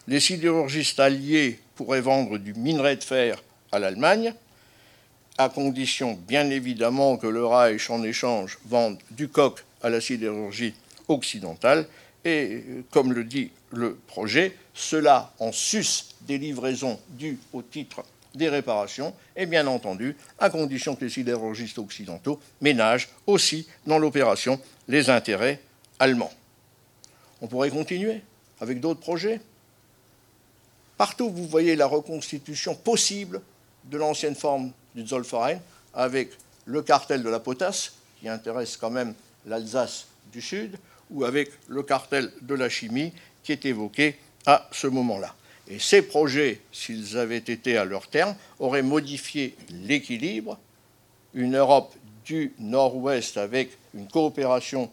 les 0.08 0.20
sidérurgistes 0.20 1.00
alliés 1.00 1.60
pourraient 1.76 2.02
vendre 2.02 2.38
du 2.38 2.54
minerai 2.54 2.96
de 2.96 3.04
fer 3.04 3.42
à 3.72 3.80
l'Allemagne, 3.80 4.34
à 5.38 5.50
condition 5.50 6.18
bien 6.28 6.50
évidemment 6.50 7.18
que 7.18 7.28
le 7.28 7.46
Reich 7.46 7.90
en 7.90 8.04
échange 8.04 8.60
vende 8.66 8.98
du 9.12 9.28
coq 9.28 9.64
à 9.82 9.90
la 9.90 10.02
sidérurgie 10.02 10.74
occidentale, 11.08 11.88
et 12.28 12.84
comme 12.92 13.14
le 13.14 13.24
dit 13.24 13.52
le 13.72 13.96
projet, 13.96 14.56
cela 14.74 15.34
en 15.40 15.52
sus 15.52 16.06
des 16.22 16.38
livraisons 16.38 17.00
dues 17.10 17.40
au 17.54 17.62
titre 17.62 18.04
des 18.36 18.50
réparations, 18.50 19.16
et 19.36 19.46
bien 19.46 19.66
entendu, 19.66 20.16
à 20.38 20.50
condition 20.50 20.96
que 20.96 21.06
les 21.06 21.10
sidérurgistes 21.10 21.80
occidentaux 21.80 22.40
ménagent 22.62 23.10
aussi 23.26 23.68
dans 23.88 23.98
l'opération 23.98 24.60
les 24.88 25.10
intérêts 25.10 25.60
allemands. 26.00 26.34
On 27.42 27.48
pourrait 27.48 27.72
continuer 27.72 28.22
avec 28.60 28.80
d'autres 28.80 29.00
projets? 29.00 29.42
Partout, 30.98 31.32
vous 31.32 31.48
voyez 31.48 31.76
la 31.76 31.88
reconstitution 31.88 32.76
possible 32.76 33.42
de 33.86 33.98
l'ancienne 33.98 34.36
forme 34.36 34.72
du 34.94 35.08
Zollverein 35.08 35.60
avec 35.94 36.32
le 36.66 36.82
cartel 36.82 37.24
de 37.24 37.30
la 37.30 37.40
potasse, 37.40 37.94
qui 38.20 38.28
intéresse 38.28 38.78
quand 38.78 38.90
même 38.90 39.14
l'Alsace 39.46 40.08
du 40.32 40.42
Sud, 40.42 40.78
ou 41.12 41.26
avec 41.26 41.52
le 41.68 41.84
cartel 41.84 42.32
de 42.42 42.56
la 42.56 42.70
chimie, 42.70 43.14
qui 43.44 43.52
est 43.52 43.66
évoqué 43.66 44.18
à 44.46 44.68
ce 44.72 44.88
moment-là. 44.88 45.34
Et 45.70 45.80
ces 45.80 46.02
projets, 46.02 46.62
s'ils 46.72 47.18
avaient 47.18 47.38
été 47.38 47.78
à 47.78 47.86
leur 47.86 48.08
terme, 48.08 48.36
auraient 48.60 48.82
modifié 48.82 49.56
l'équilibre. 49.70 50.58
Une 51.34 51.58
Europe 51.58 51.94
du 52.26 52.54
Nord-Ouest 52.60 53.38
avec 53.38 53.78
une 53.94 54.08
coopération 54.08 54.90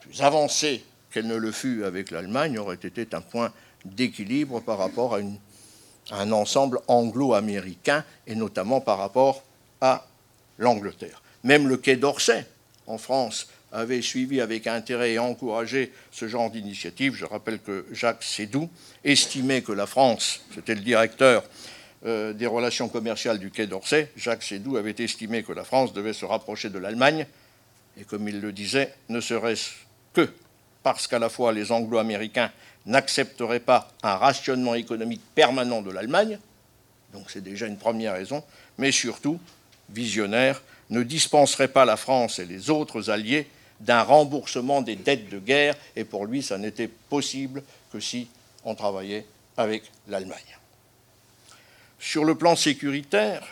plus 0.00 0.22
avancée 0.22 0.84
qu'elle 1.10 1.26
ne 1.26 1.36
le 1.36 1.52
fut 1.52 1.84
avec 1.84 2.10
l'Allemagne 2.10 2.58
aurait 2.58 2.74
été 2.76 3.06
un 3.12 3.20
point 3.20 3.52
d'équilibre 3.84 4.60
par 4.60 4.78
rapport 4.78 5.14
à, 5.14 5.20
un 6.10 6.32
ensemble 6.32 6.80
anglo-américain 6.88 8.04
et 8.26 8.34
notamment 8.34 8.80
par 8.80 8.98
rapport 8.98 9.42
à 9.80 10.06
l'Angleterre. 10.56 11.22
Même 11.44 11.68
le 11.68 11.76
Quai 11.76 11.96
d'Orsay 11.96 12.46
en 12.86 12.98
France 12.98 13.48
avait 13.72 14.02
suivi 14.02 14.40
avec 14.40 14.66
intérêt 14.66 15.12
et 15.12 15.18
encouragé 15.18 15.92
ce 16.10 16.28
genre 16.28 16.50
d'initiative. 16.50 17.14
Je 17.14 17.24
rappelle 17.24 17.60
que 17.60 17.86
Jacques 17.92 18.22
Sédou 18.22 18.68
estimait 19.04 19.62
que 19.62 19.72
la 19.72 19.86
France, 19.86 20.40
c'était 20.54 20.74
le 20.74 20.80
directeur 20.80 21.44
euh, 22.06 22.32
des 22.32 22.46
relations 22.46 22.88
commerciales 22.88 23.38
du 23.38 23.50
Quai 23.50 23.66
d'Orsay, 23.66 24.10
Jacques 24.16 24.42
Sédou 24.42 24.76
avait 24.76 24.94
estimé 24.98 25.42
que 25.42 25.52
la 25.52 25.64
France 25.64 25.92
devait 25.92 26.12
se 26.12 26.24
rapprocher 26.24 26.70
de 26.70 26.78
l'Allemagne, 26.78 27.26
et 28.00 28.04
comme 28.04 28.28
il 28.28 28.40
le 28.40 28.52
disait, 28.52 28.94
ne 29.08 29.20
serait-ce 29.20 29.70
que 30.12 30.30
parce 30.82 31.06
qu'à 31.06 31.18
la 31.18 31.28
fois 31.28 31.52
les 31.52 31.72
Anglo-Américains 31.72 32.52
n'accepteraient 32.86 33.60
pas 33.60 33.90
un 34.02 34.14
rationnement 34.14 34.74
économique 34.74 35.20
permanent 35.34 35.82
de 35.82 35.90
l'Allemagne, 35.90 36.38
donc 37.12 37.30
c'est 37.30 37.42
déjà 37.42 37.66
une 37.66 37.78
première 37.78 38.14
raison, 38.14 38.44
mais 38.78 38.92
surtout, 38.92 39.40
visionnaire, 39.90 40.62
ne 40.90 41.02
dispenserait 41.02 41.68
pas 41.68 41.84
la 41.84 41.96
France 41.96 42.38
et 42.38 42.46
les 42.46 42.70
autres 42.70 43.10
alliés 43.10 43.46
d'un 43.80 44.02
remboursement 44.02 44.82
des 44.82 44.96
dettes 44.96 45.28
de 45.28 45.38
guerre, 45.38 45.76
et 45.94 46.04
pour 46.04 46.26
lui, 46.26 46.42
ça 46.42 46.58
n'était 46.58 46.88
possible 46.88 47.62
que 47.92 48.00
si 48.00 48.28
on 48.64 48.74
travaillait 48.74 49.26
avec 49.56 49.84
l'Allemagne. 50.08 50.58
Sur 51.98 52.24
le 52.24 52.34
plan 52.34 52.56
sécuritaire, 52.56 53.46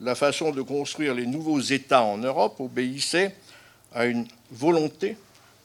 la 0.00 0.14
façon 0.14 0.52
de 0.52 0.62
construire 0.62 1.14
les 1.14 1.26
nouveaux 1.26 1.60
États 1.60 2.02
en 2.02 2.18
Europe 2.18 2.60
obéissait 2.60 3.34
à 3.92 4.06
une 4.06 4.26
volonté 4.50 5.16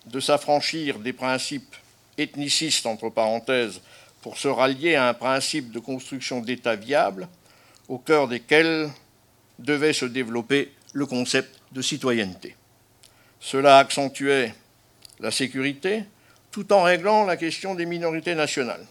de 0.08 0.20
s'affranchir 0.20 1.00
des 1.00 1.14
principes 1.14 1.76
ethnicistes, 2.18 2.86
entre 2.86 3.10
parenthèses, 3.10 3.82
pour 4.22 4.38
se 4.38 4.48
rallier 4.48 4.96
à 4.96 5.10
un 5.10 5.14
principe 5.14 5.72
de 5.72 5.80
construction 5.80 6.42
d'États 6.42 6.76
viables, 6.76 7.28
au 7.88 7.98
cœur 7.98 8.28
desquels 8.28 8.90
devait 9.60 9.94
se 9.94 10.06
développer 10.06 10.72
le 10.94 11.06
concept 11.06 11.60
de 11.72 11.82
citoyenneté. 11.82 12.56
Cela 13.44 13.78
accentuait 13.78 14.56
la 15.20 15.30
sécurité 15.30 16.06
tout 16.50 16.72
en 16.72 16.82
réglant 16.82 17.26
la 17.26 17.36
question 17.36 17.76
des 17.76 17.86
minorités 17.86 18.36
nationales. 18.36 18.86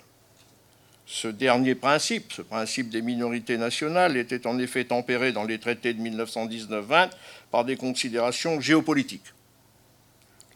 Ce 1.06 1.26
dernier 1.26 1.74
principe, 1.74 2.34
ce 2.34 2.42
principe 2.42 2.90
des 2.90 3.00
minorités 3.00 3.56
nationales, 3.56 4.18
était 4.18 4.46
en 4.46 4.58
effet 4.58 4.84
tempéré 4.84 5.32
dans 5.32 5.44
les 5.44 5.58
traités 5.58 5.94
de 5.94 6.02
1919-20 6.02 7.08
par 7.50 7.64
des 7.64 7.76
considérations 7.76 8.60
géopolitiques. 8.60 9.32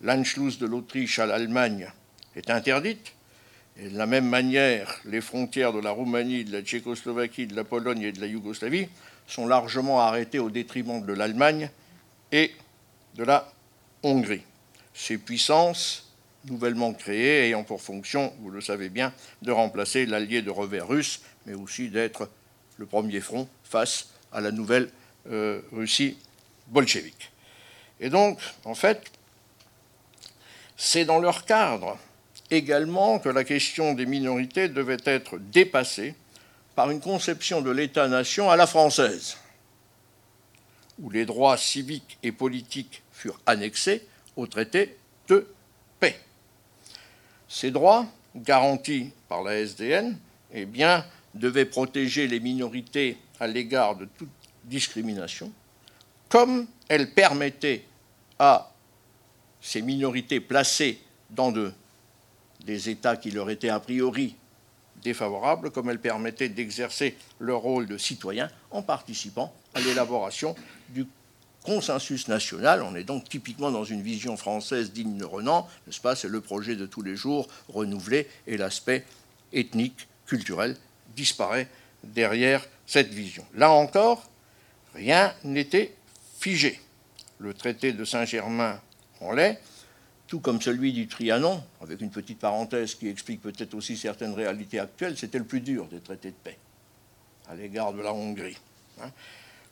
L'Anschluss 0.03 0.59
de 0.59 0.67
l'Autriche 0.67 1.19
à 1.19 1.25
l'Allemagne 1.25 1.91
est 2.37 2.51
interdite, 2.51 3.15
et 3.79 3.89
de 3.89 3.97
la 3.97 4.05
même 4.05 4.29
manière, 4.29 5.01
les 5.07 5.23
frontières 5.23 5.73
de 5.73 5.81
la 5.81 5.91
Roumanie, 5.91 6.45
de 6.45 6.53
la 6.53 6.61
Tchécoslovaquie, 6.61 7.47
de 7.47 7.57
la 7.57 7.65
Pologne 7.65 8.03
et 8.03 8.13
de 8.13 8.21
la 8.21 8.27
Yougoslavie 8.27 8.89
sont 9.27 9.47
largement 9.47 10.01
arrêtées 10.01 10.39
au 10.39 10.51
détriment 10.51 11.05
de 11.05 11.15
l'Allemagne 11.15 11.71
et 12.31 12.53
de 13.15 13.25
la 13.25 13.51
Hongrie. 14.03 14.43
Ces 14.95 15.19
puissances 15.19 16.07
nouvellement 16.45 16.93
créées 16.93 17.47
ayant 17.47 17.65
pour 17.65 17.83
fonction, 17.83 18.33
vous 18.41 18.51
le 18.51 18.61
savez 18.61 18.89
bien, 18.89 19.13
de 19.43 19.53
remplacer 19.53 20.07
l'allié 20.07 20.43
de 20.43 20.51
revers 20.51 20.87
russe, 20.87 21.21
mais 21.45 21.55
aussi 21.55 21.89
d'être 21.89 22.29
le 22.79 22.87
premier 22.87 23.21
front 23.21 23.49
face 23.65 24.11
à 24.33 24.41
la 24.41 24.53
nouvelle 24.53 24.91
euh, 25.31 25.61
Russie 25.73 26.17
bolchevique. 26.69 27.31
Et 28.01 28.11
donc, 28.11 28.39
en 28.65 28.75
fait, 28.75 29.03
c'est 30.77 31.05
dans 31.05 31.19
leur 31.19 31.45
cadre 31.47 31.99
également 32.51 33.19
que 33.19 33.29
la 33.29 33.45
question 33.45 33.95
des 33.95 34.07
minorités 34.07 34.69
devait 34.69 34.99
être 35.05 35.39
dépassée 35.39 36.15
par 36.75 36.91
une 36.91 37.01
conception 37.01 37.63
de 37.63 37.71
l'État-nation 37.71 38.51
à 38.51 38.57
la 38.57 38.67
française, 38.67 39.39
où 40.99 41.11
les 41.11 41.27
droits 41.27 41.57
civiques 41.57 42.19
et 42.23 42.33
politiques 42.33 43.03
furent 43.13 43.41
annexés 43.47 44.07
au 44.37 44.47
traité 44.47 44.97
de 45.29 45.47
paix. 46.01 46.19
Ces 47.49 47.71
droits, 47.71 48.07
garantis 48.35 49.11
par 49.29 49.43
la 49.43 49.59
SDN, 49.59 50.19
eh 50.53 50.67
devaient 51.35 51.67
protéger 51.67 52.27
les 52.27 52.41
minorités 52.41 53.19
à 53.41 53.47
l'égard 53.47 53.97
de 53.97 54.07
toute 54.07 54.31
discrimination, 54.65 55.53
comme 56.29 56.67
elle 56.89 57.13
permettait 57.13 57.85
à 58.39 58.73
ces 59.61 59.83
minorités 59.83 60.41
placées 60.41 61.01
dans 61.31 61.53
des 62.65 62.89
États 62.89 63.17
qui 63.17 63.31
leur 63.31 63.51
étaient 63.51 63.69
a 63.69 63.81
priori 63.81 64.37
défavorables, 65.03 65.71
comme 65.71 65.91
elle 65.91 66.01
permettait 66.01 66.49
d'exercer 66.49 67.17
leur 67.39 67.61
rôle 67.61 67.87
de 67.87 67.99
citoyen 67.99 68.49
en 68.71 68.83
participant 68.83 69.55
à 69.77 69.81
l'élaboration 69.81 70.57
du 70.89 71.07
consensus 71.63 72.29
national. 72.29 72.83
On 72.83 72.97
est 72.97 73.05
donc 73.05 73.29
typiquement 73.29 73.71
dans 73.71 73.85
une 73.85 74.01
vision 74.01 74.37
française 74.37 74.93
digne 74.93 75.19
de 75.19 75.25
Renan, 75.25 75.69
n'est-ce 75.87 76.01
pas? 76.01 76.17
C'est 76.17 76.29
le 76.29 76.41
projet 76.41 76.77
de 76.77 76.87
tous 76.87 77.03
les 77.03 77.15
jours 77.15 77.47
renouvelé 77.69 78.27
et 78.47 78.57
l'aspect 78.57 79.05
ethnique, 79.53 80.09
culturel 80.27 80.77
disparaît 81.15 81.69
derrière 82.03 82.67
cette 82.87 83.13
vision. 83.13 83.45
Là 83.55 83.71
encore, 83.71 84.29
rien 84.95 85.35
n'était 85.45 85.95
figé. 86.39 86.81
Le 87.39 87.53
traité 87.53 87.93
de 87.93 88.05
Saint-Germain 88.05 88.81
en 89.21 89.33
l'est, 89.33 89.61
tout 90.27 90.41
comme 90.41 90.63
celui 90.63 90.93
du 90.93 91.07
Trianon, 91.07 91.63
avec 91.83 92.01
une 92.01 92.11
petite 92.11 92.39
parenthèse 92.39 92.95
qui 92.95 93.09
explique 93.09 93.43
peut-être 93.43 93.75
aussi 93.75 93.97
certaines 93.97 94.33
réalités 94.33 94.79
actuelles, 94.79 95.19
c'était 95.19 95.39
le 95.39 95.45
plus 95.45 95.61
dur 95.61 95.87
des 95.87 96.01
traités 96.01 96.31
de 96.31 96.37
paix 96.43 96.59
à 97.49 97.55
l'égard 97.55 97.93
de 97.93 98.01
la 98.01 98.13
Hongrie. 98.13 98.57
Hein. 99.01 99.11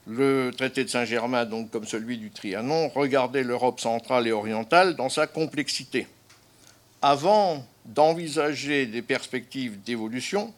Le 0.06 0.50
traité 0.54 0.84
de 0.84 0.90
Saint-Germain, 0.90 1.46
donc 1.46 1.70
comme 1.70 1.86
celui 1.86 2.18
du 2.18 2.30
Trianon, 2.30 2.88
regardait 2.88 3.42
l'Europe 3.42 3.80
centrale 3.80 4.26
et 4.26 4.32
orientale 4.32 4.96
dans 4.96 5.08
sa 5.08 5.26
complexité. 5.26 6.06
Avant 7.00 7.64
d'envisager 7.86 8.84
des 8.84 9.00
perspectives 9.00 9.82
d'évolution, 9.82 10.52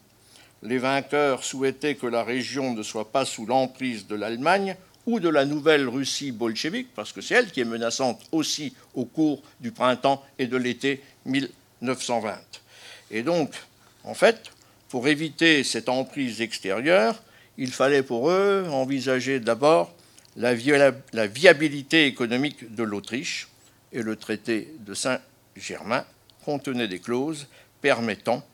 les 0.62 0.78
vainqueurs 0.78 1.44
souhaitaient 1.44 1.94
que 1.94 2.08
la 2.08 2.24
région 2.24 2.74
ne 2.74 2.82
soit 2.82 3.12
pas 3.12 3.24
sous 3.24 3.46
l'emprise 3.46 4.08
de 4.08 4.16
l'Allemagne 4.16 4.74
ou 5.06 5.20
de 5.20 5.28
la 5.28 5.44
nouvelle 5.44 5.88
Russie 5.88 6.32
bolchevique, 6.32 6.88
parce 6.96 7.12
que 7.12 7.20
c'est 7.20 7.34
elle 7.34 7.52
qui 7.52 7.60
est 7.60 7.64
menaçante 7.64 8.20
aussi 8.32 8.74
au 8.94 9.04
cours 9.04 9.42
du 9.60 9.70
printemps 9.70 10.24
et 10.40 10.48
de 10.48 10.56
l'été 10.56 11.00
1920. 11.26 12.36
Et 13.12 13.22
donc, 13.22 13.52
en 14.02 14.14
fait, 14.14 14.50
pour 14.88 15.06
éviter 15.06 15.62
cette 15.62 15.88
emprise 15.88 16.40
extérieure, 16.40 17.22
il 17.58 17.72
fallait 17.72 18.02
pour 18.02 18.30
eux 18.30 18.66
envisager 18.70 19.40
d'abord 19.40 19.94
la, 20.36 20.54
viabilité 20.54 22.06
économique 22.06 22.74
de 22.74 22.82
l'Autriche, 22.82 23.48
et 23.92 24.02
le 24.02 24.16
traité 24.16 24.74
de 24.80 24.92
Saint-Germain 24.94 26.04
contenait 26.44 26.88
des 26.88 26.98
clauses 26.98 27.46
permettant 27.80 28.44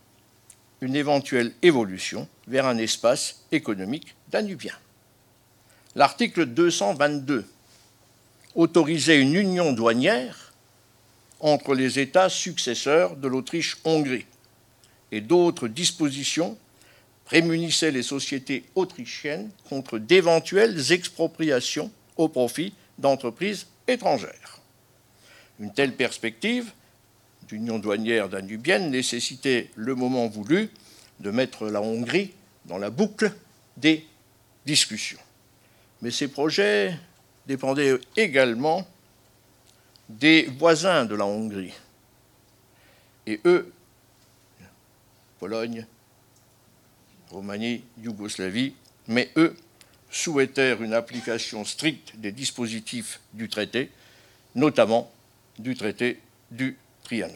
une 0.79 0.95
éventuelle 0.95 1.53
évolution 1.61 2.27
vers 2.47 2.65
un 2.65 2.77
espace 2.77 3.43
économique 3.51 4.15
danubien. 4.29 4.75
L'article 5.95 6.45
222 6.45 7.45
autorisait 8.55 9.19
une 9.19 9.35
union 9.35 9.73
douanière 9.73 10.53
entre 11.39 11.75
les 11.75 11.99
États 11.99 12.29
successeurs 12.29 13.15
de 13.15 13.27
l'Autriche-Hongrie 13.27 14.25
et 15.11 15.21
d'autres 15.21 15.67
dispositions 15.67 16.57
prémunissait 17.25 17.91
les 17.91 18.03
sociétés 18.03 18.65
autrichiennes 18.75 19.49
contre 19.69 19.97
d'éventuelles 19.97 20.91
expropriations 20.91 21.91
au 22.17 22.27
profit 22.27 22.73
d'entreprises 22.97 23.67
étrangères. 23.87 24.59
Une 25.59 25.73
telle 25.73 25.95
perspective 25.95 26.71
d'union 27.47 27.79
douanière 27.79 28.29
danubienne 28.29 28.89
nécessitait 28.89 29.69
le 29.75 29.95
moment 29.95 30.27
voulu 30.27 30.69
de 31.19 31.31
mettre 31.31 31.67
la 31.67 31.81
Hongrie 31.81 32.31
dans 32.65 32.77
la 32.77 32.89
boucle 32.89 33.31
des 33.77 34.05
discussions. 34.65 35.19
Mais 36.01 36.11
ces 36.11 36.27
projets 36.27 36.97
dépendaient 37.47 37.99
également 38.15 38.87
des 40.09 40.49
voisins 40.57 41.05
de 41.05 41.15
la 41.15 41.25
Hongrie. 41.25 41.73
Et 43.25 43.39
eux, 43.45 43.71
Pologne, 45.39 45.85
Roumanie, 47.33 47.83
Yougoslavie, 48.01 48.73
mais 49.07 49.29
eux 49.35 49.55
souhaitèrent 50.11 50.83
une 50.83 50.93
application 50.93 51.65
stricte 51.65 52.15
des 52.17 52.31
dispositifs 52.31 53.19
du 53.33 53.49
traité, 53.49 53.89
notamment 54.55 55.11
du 55.57 55.75
traité 55.75 56.19
du 56.51 56.77
Trianon. 57.03 57.33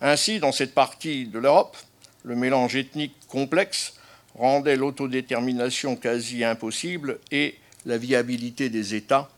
Ainsi, 0.00 0.38
dans 0.38 0.52
cette 0.52 0.74
partie 0.74 1.26
de 1.26 1.38
l'Europe, 1.38 1.76
le 2.22 2.36
mélange 2.36 2.76
ethnique 2.76 3.16
complexe 3.28 3.94
rendait 4.34 4.76
l'autodétermination 4.76 5.96
quasi 5.96 6.44
impossible 6.44 7.18
et 7.30 7.56
la 7.84 7.98
viabilité 7.98 8.70
des 8.70 8.94
États 8.94 9.28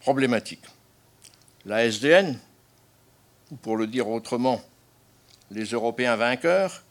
problématique. 0.00 0.64
La 1.64 1.84
SDN, 1.84 2.38
ou 3.50 3.56
pour 3.56 3.76
le 3.76 3.86
dire 3.86 4.08
autrement, 4.08 4.60
les 5.50 5.64
Européens 5.64 6.16
vainqueurs, 6.16 6.82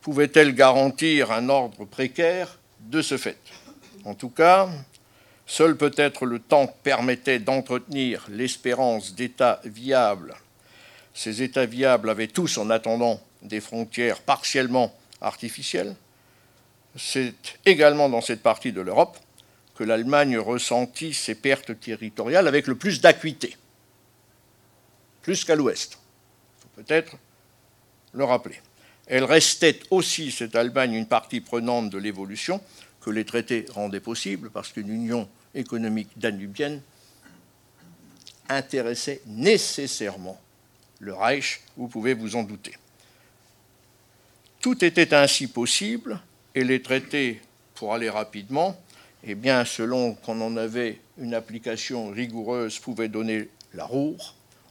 pouvait-elle 0.00 0.54
garantir 0.54 1.30
un 1.32 1.48
ordre 1.48 1.84
précaire 1.84 2.58
de 2.80 3.02
ce 3.02 3.16
fait? 3.16 3.38
En 4.04 4.14
tout 4.14 4.30
cas, 4.30 4.68
seul 5.46 5.76
peut-être 5.76 6.26
le 6.26 6.38
temps 6.38 6.66
permettait 6.66 7.38
d'entretenir 7.38 8.26
l'espérance 8.30 9.14
d'États 9.14 9.60
viables. 9.64 10.34
Ces 11.12 11.42
États 11.42 11.66
viables 11.66 12.08
avaient 12.08 12.28
tous, 12.28 12.56
en 12.58 12.70
attendant, 12.70 13.20
des 13.42 13.60
frontières 13.60 14.20
partiellement 14.20 14.94
artificielles. 15.20 15.94
C'est 16.96 17.34
également 17.66 18.08
dans 18.08 18.20
cette 18.20 18.42
partie 18.42 18.72
de 18.72 18.80
l'Europe 18.80 19.18
que 19.74 19.84
l'Allemagne 19.84 20.38
ressentit 20.38 21.14
ses 21.14 21.34
pertes 21.34 21.78
territoriales 21.78 22.48
avec 22.48 22.66
le 22.66 22.74
plus 22.74 23.00
d'acuité, 23.00 23.56
plus 25.22 25.44
qu'à 25.44 25.56
l'ouest. 25.56 25.98
Il 26.58 26.62
faut 26.62 26.82
peut-être 26.82 27.16
le 28.12 28.24
rappeler. 28.24 28.60
Elle 29.10 29.24
restait 29.24 29.80
aussi, 29.90 30.30
cette 30.30 30.54
Allemagne, 30.54 30.94
une 30.94 31.06
partie 31.06 31.40
prenante 31.40 31.90
de 31.90 31.98
l'évolution 31.98 32.60
que 33.00 33.10
les 33.10 33.24
traités 33.24 33.66
rendaient 33.68 33.98
possible, 33.98 34.50
parce 34.50 34.70
qu'une 34.70 34.88
union 34.88 35.28
économique 35.52 36.10
danubienne 36.16 36.80
intéressait 38.48 39.20
nécessairement 39.26 40.40
le 41.00 41.12
Reich, 41.12 41.60
vous 41.76 41.88
pouvez 41.88 42.14
vous 42.14 42.36
en 42.36 42.44
douter. 42.44 42.76
Tout 44.60 44.84
était 44.84 45.12
ainsi 45.12 45.48
possible, 45.48 46.20
et 46.54 46.62
les 46.62 46.80
traités, 46.80 47.42
pour 47.74 47.92
aller 47.94 48.10
rapidement, 48.10 48.80
eh 49.24 49.34
bien, 49.34 49.64
selon 49.64 50.14
qu'on 50.14 50.40
en 50.40 50.56
avait 50.56 51.00
une 51.18 51.34
application 51.34 52.10
rigoureuse, 52.10 52.78
pouvaient 52.78 53.08
donner 53.08 53.48
la 53.74 53.86
roue, 53.86 54.16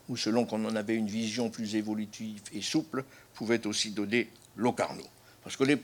ou 0.10 0.18
selon 0.18 0.46
qu'on 0.46 0.66
en 0.66 0.76
avait 0.76 0.96
une 0.96 1.08
vision 1.08 1.50
plus 1.50 1.76
évolutive 1.76 2.42
et 2.54 2.62
souple, 2.62 3.04
pouvait 3.36 3.66
aussi 3.68 3.92
donner 3.92 4.30
Locarno. 4.58 5.04
Parce 5.44 5.56
que 5.56 5.64
les 5.64 5.78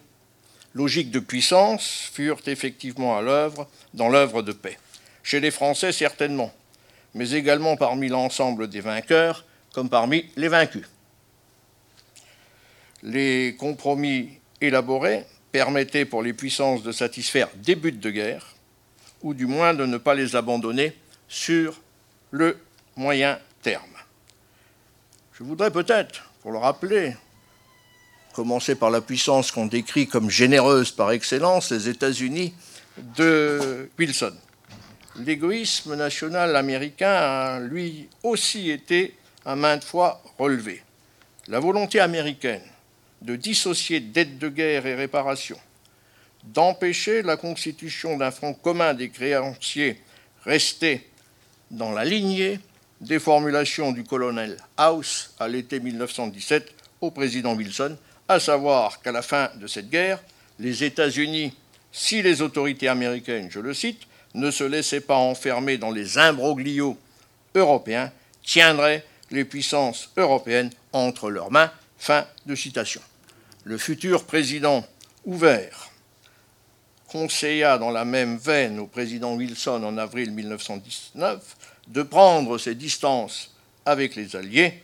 logiques 0.74 1.12
de 1.12 1.20
puissance 1.20 2.10
furent 2.12 2.42
effectivement 2.48 3.18
à 3.18 3.22
l'œuvre 3.22 3.70
dans 3.94 4.10
l'œuvre 4.10 4.42
de 4.42 4.52
paix. 4.52 4.78
Chez 5.24 5.40
les 5.40 5.52
Français, 5.52 5.92
certainement, 5.92 6.52
mais 7.14 7.32
également 7.32 7.78
parmi 7.78 8.10
l'ensemble 8.10 8.68
des 8.68 8.82
vainqueurs, 8.82 9.46
comme 9.74 9.90
parmi 9.90 10.26
les 10.36 10.48
vaincus. 10.48 10.88
Les 13.04 13.56
compromis 13.58 14.40
élaborés 14.60 15.26
permettaient 15.52 16.06
pour 16.06 16.22
les 16.22 16.34
puissances 16.34 16.84
de 16.84 16.92
satisfaire 16.92 17.50
des 17.56 17.76
buts 17.76 17.92
de 17.92 18.10
guerre, 18.10 18.56
ou 19.22 19.34
du 19.34 19.46
moins 19.46 19.74
de 19.74 19.86
ne 19.86 19.98
pas 19.98 20.14
les 20.14 20.36
abandonner 20.36 20.94
sur 21.28 21.82
le 22.32 22.58
moyen 22.96 23.40
terme. 23.62 23.95
Je 25.38 25.44
voudrais 25.44 25.70
peut-être, 25.70 26.32
pour 26.42 26.54
le 26.54 26.60
rappeler, 26.60 27.14
commencer 28.34 28.76
par 28.76 28.90
la 28.90 29.02
puissance 29.02 29.52
qu'on 29.52 29.66
décrit 29.66 30.08
comme 30.08 30.30
généreuse 30.30 30.92
par 30.92 31.12
excellence, 31.12 31.72
les 31.72 31.90
États-Unis 31.90 32.54
de 33.18 33.90
Wilson. 34.00 34.34
L'égoïsme 35.18 35.96
national 35.96 36.56
américain 36.56 37.12
a 37.12 37.60
lui 37.60 38.08
aussi 38.24 38.70
été 38.70 39.14
à 39.44 39.58
maintes 39.58 39.84
fois 39.84 40.24
relevé. 40.40 40.82
La 41.50 41.60
volonté 41.60 42.00
américaine 42.00 42.64
de 43.22 43.36
dissocier 43.36 44.00
dette 44.00 44.40
de 44.40 44.48
guerre 44.48 44.86
et 44.86 44.96
réparation, 44.96 45.60
d'empêcher 46.46 47.24
la 47.24 47.36
constitution 47.36 48.16
d'un 48.18 48.32
front 48.32 48.54
commun 48.54 48.94
des 48.94 49.10
créanciers 49.10 50.02
restait 50.46 51.06
dans 51.72 51.92
la 51.92 52.06
lignée 52.06 52.62
des 53.02 53.20
formulations 53.20 53.92
du 53.92 54.04
colonel 54.04 54.58
House 54.78 55.34
à 55.40 55.48
l'été 55.48 55.80
1917 55.80 56.74
au 57.02 57.12
président 57.12 57.56
Wilson, 57.56 57.98
à 58.28 58.40
savoir 58.40 59.02
qu'à 59.02 59.12
la 59.12 59.22
fin 59.22 59.50
de 59.56 59.68
cette 59.68 59.90
guerre, 59.90 60.22
les 60.60 60.84
États-Unis, 60.84 61.54
si 61.92 62.22
les 62.22 62.42
autorités 62.42 62.88
américaines, 62.88 63.50
je 63.52 63.60
le 63.60 63.74
cite, 63.74 64.02
ne 64.34 64.52
se 64.52 64.64
laissaient 64.64 65.02
pas 65.02 65.18
enfermer 65.18 65.78
dans 65.78 65.92
les 65.92 66.18
imbroglios 66.18 66.98
européens, 67.54 68.12
tiendraient 68.44 69.06
les 69.32 69.46
puissances 69.46 70.12
européennes 70.18 70.72
entre 70.94 71.30
leurs 71.30 71.52
mains. 71.52 71.72
Fin 71.98 72.26
de 72.46 72.56
citation. 72.56 73.02
Le 73.64 73.78
futur 73.78 74.26
président 74.26 74.86
ouvert 75.26 75.90
conseilla 77.08 77.78
dans 77.78 77.92
la 77.92 78.04
même 78.04 78.38
veine 78.38 78.80
au 78.80 78.88
président 78.88 79.36
Wilson 79.36 79.84
en 79.84 79.98
avril 79.98 80.32
1919 80.32 81.42
de 81.88 82.04
prendre 82.04 82.58
ses 82.58 82.76
distances 82.76 83.52
avec 83.86 84.16
les 84.16 84.36
Alliés, 84.36 84.84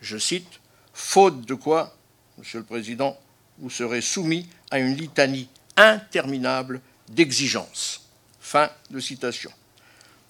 je 0.00 0.18
cite, 0.18 0.60
faute 0.92 1.42
de 1.42 1.54
quoi, 1.54 1.96
Monsieur 2.38 2.58
le 2.58 2.64
Président, 2.64 3.18
vous 3.58 3.70
serez 3.70 4.00
soumis 4.00 4.46
à 4.70 4.78
une 4.78 4.94
litanie 4.94 5.48
interminable 5.76 6.80
d'exigences. 7.08 8.02
Fin 8.40 8.70
de 8.90 9.00
citation. 9.00 9.50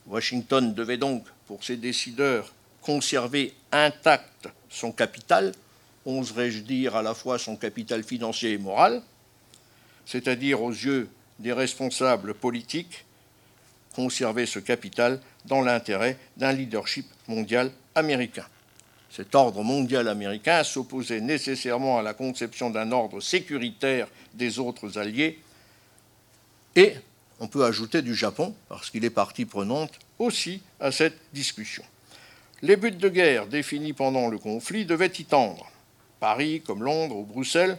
Washington 0.06 0.72
devait 0.72 0.98
donc, 0.98 1.24
pour 1.46 1.64
ses 1.64 1.76
décideurs, 1.76 2.52
conserver 2.80 3.54
intact 3.72 4.48
son 4.68 4.92
capital, 4.92 5.52
oserais-je 6.04 6.60
dire 6.60 6.94
à 6.94 7.02
la 7.02 7.14
fois 7.14 7.38
son 7.38 7.56
capital 7.56 8.04
financier 8.04 8.52
et 8.52 8.58
moral, 8.58 9.02
c'est-à-dire 10.04 10.62
aux 10.62 10.70
yeux 10.70 11.08
des 11.40 11.52
responsables 11.52 12.34
politiques, 12.34 13.05
conserver 13.96 14.44
ce 14.44 14.58
capital 14.58 15.20
dans 15.46 15.62
l'intérêt 15.62 16.18
d'un 16.36 16.52
leadership 16.52 17.06
mondial 17.28 17.72
américain. 17.94 18.44
Cet 19.10 19.34
ordre 19.34 19.62
mondial 19.62 20.06
américain 20.08 20.62
s'opposait 20.62 21.22
nécessairement 21.22 21.98
à 21.98 22.02
la 22.02 22.12
conception 22.12 22.68
d'un 22.68 22.92
ordre 22.92 23.22
sécuritaire 23.22 24.06
des 24.34 24.58
autres 24.58 24.98
alliés 24.98 25.38
et 26.76 26.92
on 27.40 27.48
peut 27.48 27.64
ajouter 27.64 28.02
du 28.02 28.14
Japon, 28.14 28.54
parce 28.68 28.90
qu'il 28.90 29.04
est 29.04 29.10
partie 29.10 29.46
prenante 29.46 29.92
aussi 30.18 30.60
à 30.78 30.92
cette 30.92 31.18
discussion. 31.32 31.84
Les 32.60 32.76
buts 32.76 32.90
de 32.90 33.08
guerre 33.08 33.46
définis 33.46 33.94
pendant 33.94 34.28
le 34.28 34.38
conflit 34.38 34.84
devaient 34.84 35.12
y 35.18 35.24
tendre. 35.24 35.70
Paris, 36.20 36.62
comme 36.66 36.82
Londres 36.82 37.16
ou 37.16 37.24
Bruxelles, 37.24 37.78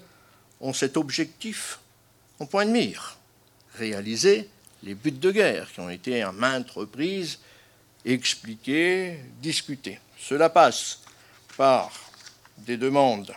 ont 0.61 0.73
cet 0.73 0.97
objectif 0.97 1.79
en 2.39 2.47
point 2.47 2.65
de 2.65 2.71
mire 2.71 3.17
réaliser 3.75 4.49
les 4.87 4.95
buts 4.95 5.11
de 5.11 5.31
guerre 5.31 5.69
qui 5.73 5.81
ont 5.81 5.89
été 5.89 6.21
à 6.21 6.31
maintes 6.31 6.71
reprises 6.71 7.39
expliqués, 8.05 9.19
discutés. 9.41 9.99
Cela 10.17 10.49
passe 10.49 11.01
par 11.57 11.91
des 12.59 12.77
demandes 12.77 13.33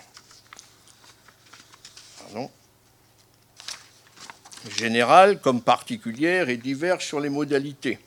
générales 4.78 5.40
comme 5.40 5.60
particulières 5.60 6.48
et 6.48 6.56
diverses 6.56 7.04
sur 7.04 7.18
les 7.18 7.30
modalités 7.30 7.98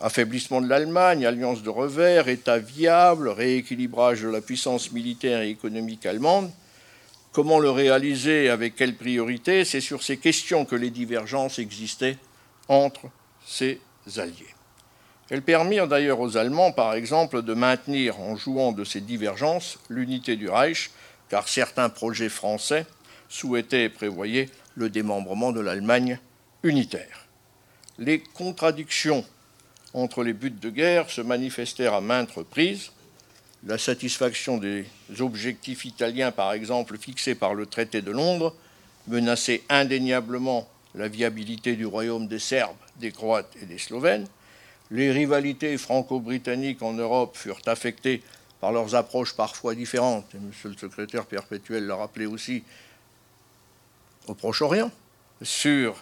affaiblissement 0.00 0.60
de 0.60 0.68
l'Allemagne, 0.68 1.24
alliance 1.26 1.62
de 1.62 1.70
revers, 1.70 2.28
État 2.28 2.58
viable, 2.58 3.28
rééquilibrage 3.28 4.22
de 4.22 4.28
la 4.28 4.40
puissance 4.40 4.90
militaire 4.90 5.42
et 5.42 5.50
économique 5.50 6.06
allemande. 6.06 6.50
Comment 7.30 7.60
le 7.60 7.70
réaliser, 7.70 8.48
avec 8.48 8.74
quelle 8.74 8.96
priorité 8.96 9.64
C'est 9.64 9.80
sur 9.80 10.02
ces 10.02 10.16
questions 10.16 10.64
que 10.64 10.74
les 10.74 10.90
divergences 10.90 11.60
existaient 11.60 12.16
entre 12.68 13.10
ces 13.44 13.80
alliés. 14.16 14.54
Elles 15.30 15.42
permirent 15.42 15.88
d'ailleurs 15.88 16.20
aux 16.20 16.36
Allemands, 16.36 16.72
par 16.72 16.94
exemple, 16.94 17.42
de 17.42 17.54
maintenir, 17.54 18.20
en 18.20 18.36
jouant 18.36 18.72
de 18.72 18.84
ces 18.84 19.00
divergences, 19.00 19.78
l'unité 19.88 20.36
du 20.36 20.48
Reich, 20.48 20.90
car 21.28 21.48
certains 21.48 21.88
projets 21.88 22.28
français 22.28 22.84
souhaitaient 23.28 23.84
et 23.84 23.88
prévoyaient 23.88 24.50
le 24.74 24.90
démembrement 24.90 25.52
de 25.52 25.60
l'Allemagne 25.60 26.18
unitaire. 26.62 27.26
Les 27.98 28.20
contradictions 28.20 29.24
entre 29.94 30.22
les 30.22 30.32
buts 30.32 30.50
de 30.50 30.70
guerre 30.70 31.10
se 31.10 31.20
manifestèrent 31.20 31.94
à 31.94 32.00
maintes 32.00 32.32
reprises. 32.32 32.92
La 33.64 33.78
satisfaction 33.78 34.58
des 34.58 34.86
objectifs 35.20 35.84
italiens, 35.84 36.32
par 36.32 36.52
exemple, 36.52 36.98
fixés 36.98 37.34
par 37.34 37.54
le 37.54 37.66
traité 37.66 38.02
de 38.02 38.10
Londres, 38.10 38.54
menaçait 39.06 39.62
indéniablement 39.68 40.68
la 40.94 41.08
viabilité 41.08 41.76
du 41.76 41.86
royaume 41.86 42.26
des 42.26 42.38
Serbes, 42.38 42.76
des 42.96 43.12
Croates 43.12 43.52
et 43.60 43.66
des 43.66 43.78
Slovènes. 43.78 44.26
Les 44.90 45.10
rivalités 45.10 45.78
franco-britanniques 45.78 46.82
en 46.82 46.92
Europe 46.92 47.36
furent 47.36 47.62
affectées 47.66 48.22
par 48.60 48.72
leurs 48.72 48.94
approches 48.94 49.34
parfois 49.34 49.74
différentes, 49.74 50.26
et 50.34 50.38
Monsieur 50.38 50.68
le 50.68 50.76
secrétaire 50.76 51.26
perpétuel 51.26 51.86
l'a 51.86 51.96
rappelé 51.96 52.26
aussi, 52.26 52.62
au 54.28 54.34
Proche-Orient, 54.34 54.90
sur 55.42 55.96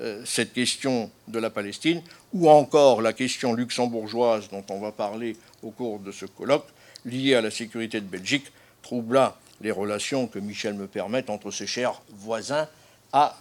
euh, 0.00 0.22
cette 0.24 0.52
question 0.52 1.10
de 1.28 1.38
la 1.38 1.50
Palestine, 1.50 2.02
ou 2.32 2.48
encore 2.48 3.02
la 3.02 3.12
question 3.12 3.52
luxembourgeoise 3.52 4.48
dont 4.48 4.64
on 4.70 4.80
va 4.80 4.90
parler 4.90 5.36
au 5.62 5.70
cours 5.70 6.00
de 6.00 6.10
ce 6.10 6.26
colloque, 6.26 6.66
liée 7.04 7.34
à 7.34 7.42
la 7.42 7.50
sécurité 7.50 8.00
de 8.00 8.06
Belgique, 8.06 8.50
troubla 8.82 9.38
les 9.60 9.70
relations 9.70 10.26
que 10.26 10.38
Michel 10.38 10.74
me 10.74 10.86
permette 10.86 11.30
entre 11.30 11.50
ses 11.50 11.66
chers 11.66 12.00
voisins 12.10 12.66
à 13.12 13.36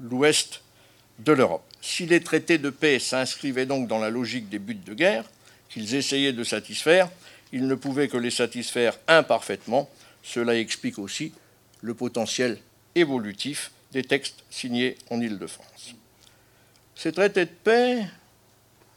l'ouest 0.00 0.62
de 1.18 1.32
l'Europe. 1.32 1.64
Si 1.80 2.06
les 2.06 2.20
traités 2.20 2.58
de 2.58 2.70
paix 2.70 2.98
s'inscrivaient 2.98 3.66
donc 3.66 3.88
dans 3.88 3.98
la 3.98 4.10
logique 4.10 4.48
des 4.48 4.58
buts 4.58 4.74
de 4.74 4.94
guerre 4.94 5.24
qu'ils 5.68 5.94
essayaient 5.94 6.32
de 6.32 6.44
satisfaire, 6.44 7.08
ils 7.52 7.66
ne 7.66 7.74
pouvaient 7.74 8.08
que 8.08 8.16
les 8.16 8.30
satisfaire 8.30 8.98
imparfaitement. 9.08 9.88
Cela 10.22 10.56
explique 10.56 10.98
aussi 10.98 11.32
le 11.80 11.94
potentiel 11.94 12.58
évolutif 12.94 13.70
des 13.92 14.02
textes 14.02 14.44
signés 14.50 14.96
en 15.10 15.20
Île-de-France. 15.20 15.94
Ces 16.94 17.12
traités 17.12 17.44
de 17.44 17.50
paix 17.50 18.06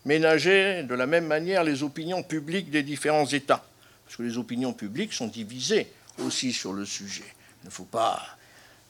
ménageaient 0.05 0.83
de 0.83 0.95
la 0.95 1.05
même 1.05 1.27
manière 1.27 1.63
les 1.63 1.83
opinions 1.83 2.23
publiques 2.23 2.71
des 2.71 2.83
différents 2.83 3.25
États, 3.25 3.65
parce 4.05 4.17
que 4.17 4.23
les 4.23 4.37
opinions 4.37 4.73
publiques 4.73 5.13
sont 5.13 5.27
divisées 5.27 5.87
aussi 6.17 6.53
sur 6.53 6.73
le 6.73 6.85
sujet. 6.85 7.35
Il 7.63 7.67
ne 7.67 7.71
faut 7.71 7.83
pas 7.83 8.38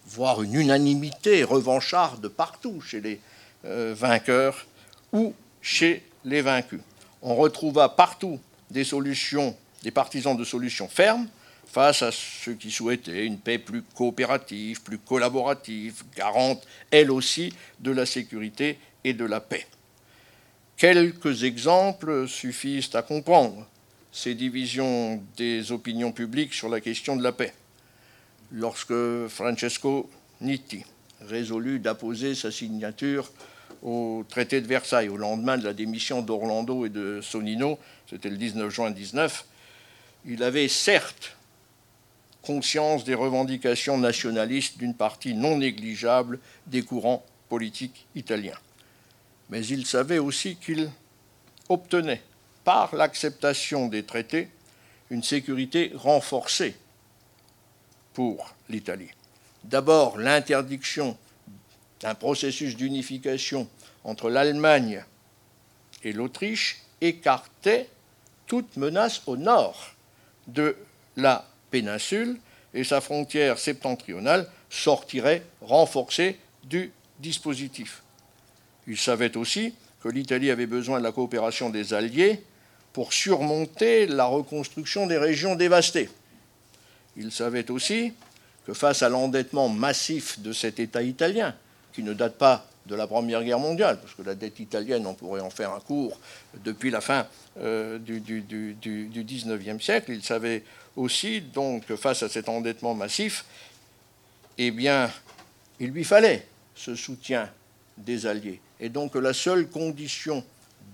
voir 0.10 0.41
une 0.41 0.56
unanimité 0.56 1.43
revancharde 1.43 2.28
partout 2.28 2.82
chez 2.82 3.02
les 3.02 3.19
euh, 3.65 3.93
vainqueurs 3.95 4.65
ou 5.13 5.34
chez 5.62 6.04
les 6.26 6.41
vaincus. 6.41 6.82
On 7.22 7.36
retrouva 7.36 7.89
partout 7.89 8.39
des 8.72 8.84
solutions, 8.84 9.56
des 9.84 9.91
partisans 9.91 10.36
de 10.36 10.43
solutions 10.43 10.88
fermes, 10.88 11.28
face 11.65 12.02
à 12.02 12.12
ceux 12.12 12.54
qui 12.54 12.72
souhaitaient 12.72 13.26
une 13.26 13.38
paix 13.38 13.60
plus 13.60 13.84
coopérative, 13.84 14.82
plus 14.82 14.98
collaborative, 14.98 16.04
garante, 16.15 16.65
elle 16.89 17.12
aussi, 17.12 17.54
de 17.80 17.91
la 17.91 18.06
sécurité 18.06 18.80
et 19.04 19.13
de 19.13 19.26
la 19.26 19.39
paix. 19.39 19.67
Quelques 20.78 21.43
exemples 21.43 22.28
suffisent 22.28 22.95
à 22.95 23.04
comprendre 23.04 23.67
ces 24.12 24.34
divisions 24.34 25.22
des 25.38 25.72
opinions 25.72 26.12
publiques 26.12 26.54
sur 26.54 26.69
la 26.69 26.82
question 26.82 27.15
de 27.15 27.24
la 27.24 27.32
paix. 27.32 27.54
Lorsque 28.51 29.27
Francesco 29.27 30.09
Nitti 30.41 30.83
résolut 31.21 31.79
d'apposer 31.79 32.33
sa 32.33 32.51
signature 32.51 33.31
au 33.83 34.25
traité 34.27 34.59
de 34.59 34.65
Versailles 34.67 35.09
au 35.09 35.17
lendemain 35.17 35.57
de 35.57 35.63
la 35.63 35.73
démission 35.73 36.21
d'Orlando 36.23 36.85
et 36.85 36.89
de 36.89 37.21
Sonino, 37.21 37.77
c'était 38.09 38.29
le 38.29 38.38
19 38.38 38.73
juin 38.73 38.89
19, 38.89 39.45
il 40.25 40.41
avait 40.41 40.67
certes 40.67 41.35
conscience 42.41 43.03
des 43.03 43.13
revendications 43.13 43.97
nationalistes 43.97 44.79
d'une 44.79 44.95
partie 44.95 45.35
non 45.35 45.57
négligeable 45.57 46.39
des 46.65 46.81
courants 46.81 47.23
politiques 47.49 48.07
italiens. 48.15 48.57
Mais 49.49 49.65
il 49.65 49.85
savait 49.85 50.17
aussi 50.17 50.55
qu'il 50.55 50.89
obtenait, 51.67 52.23
par 52.63 52.95
l'acceptation 52.95 53.88
des 53.88 54.03
traités, 54.03 54.49
une 55.12 55.23
sécurité 55.23 55.91
renforcée 55.93 56.75
pour 58.13 58.54
l'Italie. 58.69 59.10
D'abord, 59.63 60.17
l'interdiction 60.17 61.17
d'un 62.02 62.15
processus 62.15 62.76
d'unification 62.76 63.67
entre 64.04 64.30
l'Allemagne 64.30 65.04
et 66.04 66.13
l'Autriche 66.13 66.82
écartait 67.02 67.89
toute 68.48 68.78
menace 68.78 69.22
au 69.28 69.38
nord 69.38 69.91
de 70.48 70.76
la 71.17 71.48
péninsule 71.72 72.39
et 72.74 72.84
sa 72.84 73.02
frontière 73.02 73.60
septentrionale 73.60 74.50
sortirait 74.69 75.43
renforcée 75.62 76.39
du 76.63 76.91
dispositif. 77.19 78.04
Il 78.88 78.98
savait 78.98 79.36
aussi 79.38 79.74
que 80.02 80.10
l'Italie 80.10 80.52
avait 80.52 80.65
besoin 80.65 81.00
de 81.00 81.04
la 81.04 81.12
coopération 81.12 81.69
des 81.69 81.93
Alliés 81.93 82.43
pour 82.93 83.13
surmonter 83.13 84.08
la 84.08 84.26
reconstruction 84.26 85.06
des 85.06 85.17
régions 85.17 85.56
dévastées. 85.56 86.10
Il 87.19 87.32
savait 87.32 87.69
aussi 87.69 88.13
que 88.65 88.73
face 88.73 89.03
à 89.03 89.10
l'endettement 89.10 89.67
massif 89.69 90.39
de 90.39 90.53
cet 90.53 90.79
État 90.79 91.03
italien, 91.03 91.53
qui 91.93 92.01
ne 92.01 92.13
date 92.13 92.38
pas 92.38 92.65
de 92.86 92.95
la 92.95 93.08
Première 93.08 93.43
Guerre 93.43 93.60
mondiale, 93.60 93.99
parce 94.01 94.15
que 94.15 94.21
la 94.21 94.36
dette 94.36 94.60
italienne, 94.60 95.05
on 95.05 95.13
pourrait 95.13 95.41
en 95.41 95.49
faire 95.49 95.71
un 95.71 95.82
cours 95.82 96.17
depuis 96.63 96.89
la 96.89 97.01
fin 97.01 97.27
euh, 97.60 97.99
du, 97.99 98.21
XIXe 98.21 99.84
siècle, 99.84 100.12
il 100.12 100.23
savait 100.23 100.63
aussi, 100.95 101.41
donc, 101.41 101.93
face 101.95 102.23
à 102.23 102.29
cet 102.29 102.47
endettement 102.49 102.95
massif, 102.95 103.45
eh 104.58 104.71
bien, 104.71 105.12
il 105.79 105.89
lui 105.89 106.03
fallait 106.03 106.47
ce 106.73 106.95
soutien 106.95 107.49
des 107.97 108.25
Alliés. 108.25 108.62
Et 108.79 108.89
donc, 108.89 109.15
la 109.15 109.34
seule 109.34 109.67
condition 109.67 110.43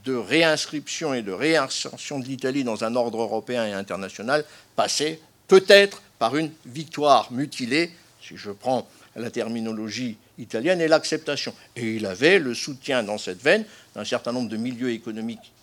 de 0.03 0.15
réinscription 0.15 1.13
et 1.13 1.21
de 1.21 1.31
réinsertion 1.31 2.19
de 2.19 2.25
l'Italie 2.25 2.63
dans 2.63 2.83
un 2.83 2.95
ordre 2.95 3.21
européen 3.21 3.65
et 3.65 3.73
international 3.73 4.43
passait 4.75 5.19
peut-être 5.47 6.01
par 6.19 6.35
une 6.35 6.51
victoire 6.65 7.31
mutilée, 7.31 7.91
si 8.21 8.37
je 8.37 8.51
prends 8.51 8.87
la 9.15 9.31
terminologie 9.31 10.17
italienne 10.37 10.81
et 10.81 10.87
l'acceptation. 10.87 11.53
Et 11.75 11.95
il 11.95 12.05
avait 12.05 12.39
le 12.39 12.53
soutien 12.53 13.03
dans 13.03 13.17
cette 13.17 13.41
veine 13.41 13.65
d'un 13.93 14.03
certain 14.03 14.31
nombre 14.31 14.49
de 14.49 14.57
milieux 14.57 14.91
économiques 14.91 15.53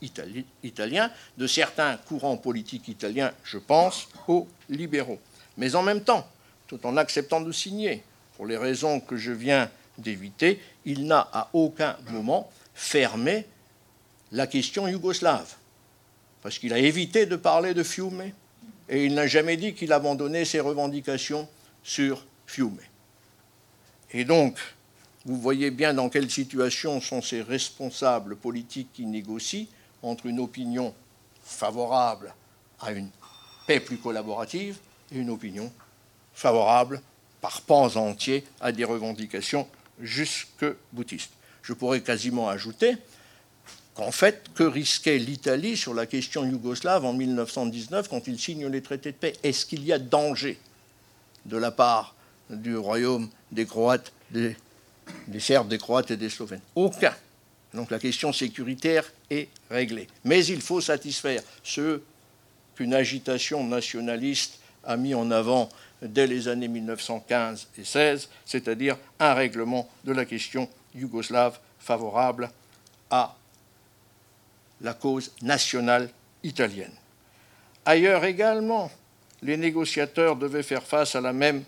italiens, 0.63 1.11
de 1.37 1.47
certains 1.47 1.97
courants 1.97 2.37
politiques 2.37 2.89
italiens, 2.89 3.33
je 3.45 3.59
pense 3.59 4.09
aux 4.29 4.49
libéraux. 4.71 5.21
Mais 5.59 5.75
en 5.75 5.83
même 5.83 6.03
temps, 6.03 6.27
tout 6.67 6.85
en 6.87 6.97
acceptant 6.97 7.43
de 7.43 7.53
signer, 7.53 8.03
pour 8.37 8.47
les 8.47 8.57
raisons 8.57 9.01
que 9.01 9.17
je 9.17 9.33
viens 9.33 9.71
d'éviter, 9.99 10.61
il 10.87 11.07
n'a 11.07 11.29
à 11.33 11.51
aucun 11.53 11.97
moment 12.11 12.51
fermé 12.75 13.47
la 14.33 14.47
question 14.47 14.89
yougoslave, 14.89 15.55
parce 16.43 16.59
qu'il 16.59 16.73
a 16.73 16.79
évité 16.79 17.27
de 17.27 17.37
parler 17.37 17.75
de 17.75 17.83
Fiume, 17.83 18.33
et 18.89 19.05
il 19.05 19.15
n'a 19.15 19.27
jamais 19.27 19.57
dit 19.57 19.75
qu'il 19.75 19.93
abandonnait 19.93 20.45
ses 20.45 20.61
revendications 20.61 21.49
sur 21.83 22.25
Fiume. 22.47 22.79
Et 24.13 24.25
donc, 24.25 24.59
vous 25.25 25.37
voyez 25.37 25.71
bien 25.71 25.95
dans 25.95 26.09
quelle 26.09 26.31
situation 26.31 27.01
sont 27.01 27.23
ces 27.23 27.43
responsables 27.43 28.37
politiques 28.37 28.93
qui 28.93 29.07
négocient 29.07 29.67
entre 30.03 30.27
une 30.27 30.41
opinion 30.41 30.95
favorable 31.45 32.35
à 32.81 32.93
une 32.93 33.09
paix 33.67 33.81
plus 33.81 33.99
collaborative 33.99 34.79
et 35.13 35.19
une 35.19 35.31
opinion 35.31 35.73
favorable 36.35 37.01
par 37.41 37.63
pans 37.63 37.97
entiers 37.97 38.45
à 38.61 38.73
des 38.73 38.85
revendications 38.85 39.69
jusque 40.01 40.67
bouddhistes. 40.93 41.33
Je 41.63 41.73
pourrais 41.73 42.01
quasiment 42.01 42.49
ajouter 42.49 42.97
qu'en 43.95 44.13
fait, 44.13 44.45
que 44.55 44.63
risquait 44.63 45.19
l'Italie 45.19 45.77
sur 45.77 45.95
la 45.95 46.07
question 46.07 46.45
yougoslave 46.45 47.05
en 47.05 47.13
1919 47.13 48.09
quand 48.09 48.27
il 48.27 48.39
signe 48.39 48.67
les 48.67 48.83
traités 48.83 49.13
de 49.13 49.17
paix? 49.17 49.35
Est-ce 49.43 49.67
qu'il 49.67 49.85
y 49.85 49.93
a 49.93 49.99
danger 49.99 50.59
de 51.47 51.57
la 51.57 51.71
part 51.71 52.15
du 52.49 52.77
royaume 52.77 53.29
des 53.51 53.67
Croates, 53.67 54.13
des, 54.31 54.57
Serbes, 55.39 55.69
des 55.69 55.79
Croates 55.79 56.11
et 56.11 56.17
des 56.17 56.31
Slovènes? 56.31 56.63
Aucun. 56.75 57.15
Donc 57.75 57.91
la 57.91 57.99
question 57.99 58.33
sécuritaire 58.33 59.11
est 59.31 59.49
réglée. 59.71 60.09
Mais 60.25 60.45
il 60.45 60.61
faut 60.61 60.81
satisfaire 60.81 61.43
ce 61.63 62.01
qu'une 62.75 62.95
agitation 62.95 63.65
nationaliste 63.65 64.59
a 64.85 64.97
mis 64.97 65.15
en 65.15 65.31
avant 65.31 65.69
dès 66.03 66.27
les 66.27 66.49
années 66.49 66.69
1915 66.69 67.69
et 67.79 67.85
16, 67.85 68.29
c'est-à-dire 68.45 68.97
un 69.21 69.35
règlement 69.35 69.89
de 70.05 70.13
la 70.13 70.25
question 70.25 70.69
yougoslave 70.95 71.59
favorable 71.79 72.51
à 73.11 73.37
la 74.83 74.95
cause 74.95 75.33
nationale 75.43 76.11
italienne. 76.43 76.93
Ailleurs 77.85 78.25
également, 78.25 78.91
les 79.43 79.57
négociateurs 79.57 80.37
devaient 80.37 80.63
faire 80.63 80.85
face 80.85 81.17
à 81.17 81.21
la 81.21 81.33
même 81.33 81.65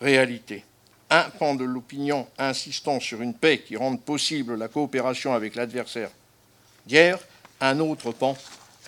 réalité. 0.00 0.64
Un 1.10 1.28
pan 1.30 1.54
de 1.54 1.64
l'opinion 1.64 2.28
insistant 2.38 3.00
sur 3.00 3.20
une 3.20 3.34
paix 3.34 3.58
qui 3.58 3.76
rende 3.76 4.00
possible 4.00 4.56
la 4.56 4.68
coopération 4.68 5.34
avec 5.34 5.56
l'adversaire 5.56 6.10
d'hier, 6.86 7.18
un 7.60 7.80
autre 7.80 8.12
pan 8.12 8.36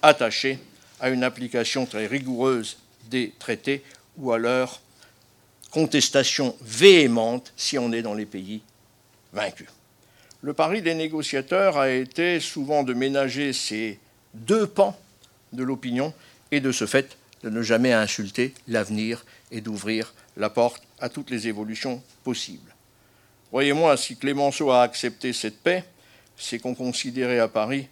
attaché 0.02 0.58
à 1.00 1.10
une 1.10 1.24
application 1.24 1.84
très 1.84 2.06
rigoureuse 2.06 2.78
des 3.10 3.32
traités 3.38 3.82
ou 4.16 4.32
à 4.32 4.38
leur 4.38 4.80
contestation 5.70 6.54
véhémente 6.60 7.52
si 7.56 7.78
on 7.78 7.92
est 7.92 8.02
dans 8.02 8.14
les 8.14 8.26
pays 8.26 8.62
vaincus. 9.32 9.68
Le 10.44 10.54
pari 10.54 10.82
des 10.82 10.94
négociateurs 10.94 11.78
a 11.78 11.88
été 11.88 12.40
souvent 12.40 12.82
de 12.82 12.94
ménager 12.94 13.52
ces 13.52 14.00
deux 14.34 14.66
pans 14.66 14.98
de 15.52 15.62
l'opinion 15.62 16.12
et 16.50 16.58
de 16.58 16.72
ce 16.72 16.84
fait 16.84 17.16
de 17.44 17.48
ne 17.48 17.62
jamais 17.62 17.92
insulter 17.92 18.52
l'avenir 18.66 19.24
et 19.52 19.60
d'ouvrir 19.60 20.12
la 20.36 20.50
porte 20.50 20.82
à 20.98 21.08
toutes 21.08 21.30
les 21.30 21.46
évolutions 21.46 22.02
possibles. 22.24 22.74
Voyez-moi, 23.52 23.96
si 23.96 24.16
Clémenceau 24.16 24.72
a 24.72 24.82
accepté 24.82 25.32
cette 25.32 25.60
paix, 25.60 25.84
c'est 26.36 26.58
qu'on 26.58 26.74
considérait 26.74 27.38
à 27.38 27.46
Paris 27.46 27.86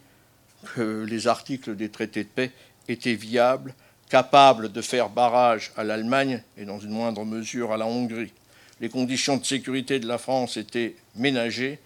que 0.75 1.05
les 1.07 1.27
articles 1.27 1.77
des 1.77 1.87
traités 1.89 2.25
de 2.25 2.29
paix 2.29 2.51
étaient 2.89 3.15
viables, 3.15 3.73
capables 4.09 4.73
de 4.73 4.81
faire 4.81 5.07
barrage 5.09 5.71
à 5.77 5.85
l'Allemagne 5.85 6.43
et 6.57 6.65
dans 6.65 6.81
une 6.81 6.91
moindre 6.91 7.23
mesure 7.23 7.71
à 7.71 7.77
la 7.77 7.85
Hongrie. 7.85 8.33
Les 8.81 8.89
conditions 8.89 9.37
de 9.37 9.45
sécurité 9.45 9.99
de 9.99 10.07
la 10.07 10.17
France 10.17 10.57
étaient 10.57 10.95
ménagées 11.15 11.79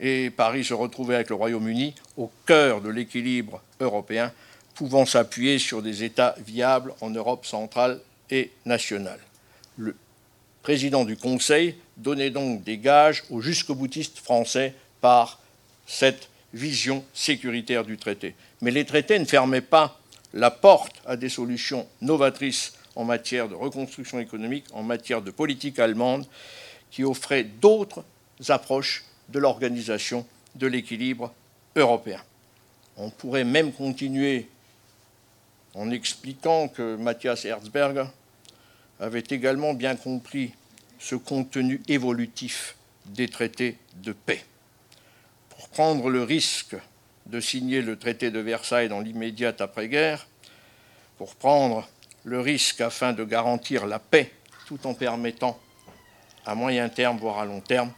et 0.00 0.30
Paris 0.30 0.64
se 0.64 0.74
retrouvait 0.74 1.14
avec 1.16 1.30
le 1.30 1.36
Royaume-Uni 1.36 1.94
au 2.16 2.30
cœur 2.46 2.80
de 2.80 2.90
l'équilibre 2.90 3.62
européen, 3.80 4.32
pouvant 4.74 5.06
s'appuyer 5.06 5.58
sur 5.58 5.82
des 5.82 6.04
États 6.04 6.34
viables 6.46 6.94
en 7.00 7.10
Europe 7.10 7.46
centrale 7.46 8.00
et 8.30 8.50
nationale. 8.66 9.20
Le 9.78 9.96
président 10.62 11.04
du 11.04 11.16
Conseil 11.16 11.76
donnait 11.96 12.30
donc 12.30 12.62
des 12.62 12.78
gages 12.78 13.24
aux 13.30 13.40
jusqu'au-boutistes 13.40 14.18
français 14.18 14.74
par 15.00 15.40
cette 15.86 16.28
vision 16.52 17.04
sécuritaire 17.14 17.84
du 17.84 17.96
traité. 17.96 18.34
Mais 18.60 18.70
les 18.70 18.84
traités 18.84 19.18
ne 19.18 19.24
fermaient 19.24 19.60
pas 19.60 19.98
la 20.34 20.50
porte 20.50 20.96
à 21.06 21.16
des 21.16 21.28
solutions 21.28 21.86
novatrices 22.00 22.74
en 22.96 23.04
matière 23.04 23.48
de 23.48 23.54
reconstruction 23.54 24.18
économique, 24.18 24.64
en 24.72 24.82
matière 24.82 25.22
de 25.22 25.30
politique 25.30 25.78
allemande, 25.78 26.26
qui 26.90 27.04
offraient 27.04 27.44
d'autres 27.44 28.04
approches 28.48 29.04
de 29.28 29.38
l'organisation 29.38 30.26
de 30.54 30.66
l'équilibre 30.66 31.32
européen. 31.74 32.20
On 32.96 33.10
pourrait 33.10 33.44
même 33.44 33.72
continuer 33.72 34.48
en 35.74 35.90
expliquant 35.90 36.68
que 36.68 36.96
Matthias 36.96 37.44
Herzberg 37.44 38.06
avait 38.98 39.24
également 39.28 39.74
bien 39.74 39.96
compris 39.96 40.54
ce 40.98 41.14
contenu 41.14 41.82
évolutif 41.88 42.76
des 43.06 43.28
traités 43.28 43.76
de 43.96 44.12
paix. 44.12 44.42
Pour 45.50 45.68
prendre 45.68 46.08
le 46.08 46.22
risque 46.22 46.76
de 47.26 47.40
signer 47.40 47.82
le 47.82 47.98
traité 47.98 48.30
de 48.30 48.38
Versailles 48.38 48.88
dans 48.88 49.00
l'immédiate 49.00 49.60
après-guerre, 49.60 50.26
pour 51.18 51.34
prendre 51.34 51.88
le 52.24 52.40
risque 52.40 52.80
afin 52.80 53.12
de 53.12 53.24
garantir 53.24 53.86
la 53.86 53.98
paix 53.98 54.32
tout 54.66 54.86
en 54.86 54.94
permettant 54.94 55.58
à 56.44 56.54
moyen 56.54 56.88
terme, 56.88 57.18
voire 57.18 57.38
à 57.38 57.44
long 57.44 57.60
terme, 57.60 57.92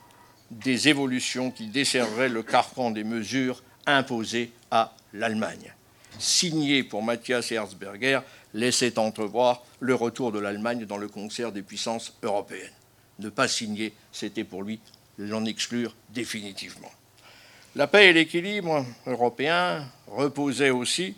des 0.51 0.89
évolutions 0.89 1.51
qui 1.51 1.67
desserreraient 1.67 2.29
le 2.29 2.43
carcan 2.43 2.91
des 2.91 3.05
mesures 3.05 3.63
imposées 3.87 4.53
à 4.71 4.95
l'Allemagne. 5.13 5.75
Signé 6.19 6.83
pour 6.83 7.03
Matthias 7.03 7.53
Herzberger 7.53 8.21
laissait 8.55 8.99
entrevoir 8.99 9.65
le 9.81 9.95
retour 9.95 10.33
de 10.33 10.39
l'Allemagne 10.39 10.85
dans 10.85 10.97
le 10.97 11.09
concert 11.09 11.53
des 11.53 11.63
puissances 11.63 12.15
européennes. 12.23 12.73
Ne 13.19 13.29
pas 13.29 13.49
signer, 13.49 13.93
c'était 14.13 14.45
pour 14.45 14.63
lui 14.63 14.81
l'en 15.19 15.45
exclure 15.45 15.95
définitivement. 16.11 16.91
La 17.77 17.87
paix 17.87 18.09
et 18.09 18.13
l'équilibre 18.13 18.85
européen 19.07 19.87
reposaient 20.07 20.71
aussi 20.71 21.15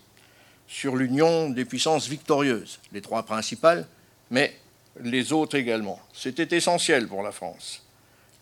sur 0.66 0.96
l'union 0.96 1.50
des 1.50 1.64
puissances 1.64 2.08
victorieuses, 2.08 2.80
les 2.92 3.00
trois 3.00 3.24
principales, 3.24 3.86
mais 4.30 4.54
les 5.02 5.32
autres 5.32 5.56
également. 5.56 6.00
C'était 6.12 6.56
essentiel 6.56 7.08
pour 7.08 7.22
la 7.22 7.32
France. 7.32 7.82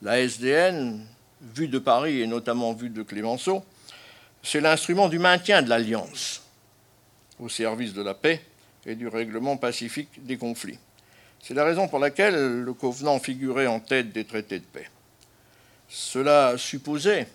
La 0.00 0.20
SDN, 0.20 1.04
vue 1.40 1.66
de 1.66 1.78
Paris 1.78 2.20
et 2.20 2.26
notamment 2.26 2.72
vue 2.72 2.90
de 2.90 3.02
Clémenceau, 3.02 3.64
c'est 4.42 4.60
l'instrument 4.60 5.08
du 5.08 5.18
maintien 5.18 5.60
de 5.60 5.68
l'alliance 5.68 6.42
au 7.40 7.48
service 7.48 7.92
de 7.94 8.02
la 8.02 8.14
paix 8.14 8.40
et 8.86 8.94
du 8.94 9.08
règlement 9.08 9.56
pacifique 9.56 10.24
des 10.24 10.36
conflits. 10.36 10.78
C'est 11.42 11.54
la 11.54 11.64
raison 11.64 11.88
pour 11.88 11.98
laquelle 11.98 12.62
le 12.62 12.72
Covenant 12.72 13.18
figurait 13.18 13.66
en 13.66 13.80
tête 13.80 14.12
des 14.12 14.24
traités 14.24 14.60
de 14.60 14.64
paix. 14.64 14.88
Cela 15.88 16.56
supposait 16.56 17.26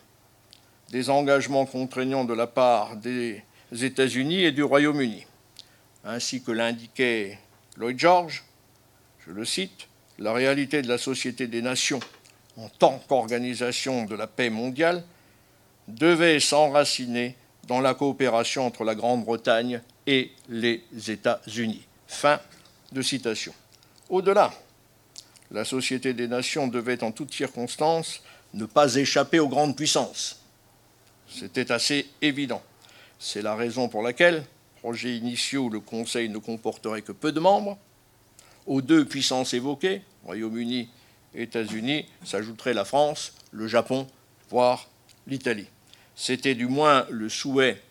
des 0.90 1.10
engagements 1.10 1.66
contraignants 1.66 2.24
de 2.26 2.34
la 2.34 2.48
part 2.48 2.96
des 2.96 3.44
États-Unis 3.74 4.44
et 4.44 4.52
du 4.52 4.64
Royaume-Uni, 4.64 5.26
ainsi 6.06 6.42
que 6.42 6.52
l'indiquait 6.52 7.40
Lloyd 7.78 8.00
George, 8.00 8.44
je 9.26 9.32
le 9.32 9.44
cite, 9.44 9.88
la 10.20 10.32
réalité 10.32 10.82
de 10.82 10.88
la 10.88 10.98
Société 10.98 11.48
des 11.48 11.62
Nations 11.62 12.00
en 12.58 12.70
tant 12.70 13.02
qu'organisation 13.08 14.06
de 14.06 14.16
la 14.16 14.28
paix 14.28 14.50
mondiale, 14.50 15.04
devait 15.88 16.40
s'enraciner 16.40 17.36
dans 17.68 17.80
la 17.80 17.94
coopération 17.94 18.66
entre 18.66 18.84
la 18.84 18.96
Grande-Bretagne 18.96 19.82
et 20.08 20.32
les 20.50 20.84
États-Unis. 21.08 21.86
Fin 22.08 22.40
de 22.92 23.02
citation. 23.02 23.54
Au-delà, 24.10 24.54
la 25.52 25.66
Société 25.66 26.14
des 26.14 26.28
Nations 26.28 26.68
devait 26.68 27.04
en 27.04 27.12
toutes 27.12 27.34
circonstances 27.34 28.22
ne 28.54 28.66
pas 28.66 28.96
échapper 28.96 29.40
aux 29.40 29.48
grandes 29.48 29.76
puissances. 29.76 30.40
C'était 31.28 31.72
assez 31.72 32.08
évident. 32.22 32.62
C'est 33.18 33.42
la 33.42 33.56
raison 33.56 33.88
pour 33.88 34.04
laquelle, 34.04 34.44
projet 34.82 35.16
initiaux, 35.16 35.70
le 35.70 35.80
Conseil 35.80 36.30
ne 36.30 36.38
comporterait 36.38 37.02
que 37.02 37.12
peu 37.12 37.32
de 37.32 37.40
membres. 37.40 37.78
Aux 38.68 38.82
deux 38.82 39.06
puissances 39.06 39.54
évoquées, 39.54 40.02
Royaume-Uni 40.26 40.90
États-Unis 41.36 42.06
s'ajouterait 42.24 42.74
la 42.74 42.86
France, 42.86 43.34
le 43.52 43.68
Japon, 43.68 44.08
voire 44.50 44.90
l'Italie. 45.28 45.68
C'était 46.16 46.56
du 46.56 46.68
moins 46.68 47.06
le 47.10 47.30
souhait 47.30 47.82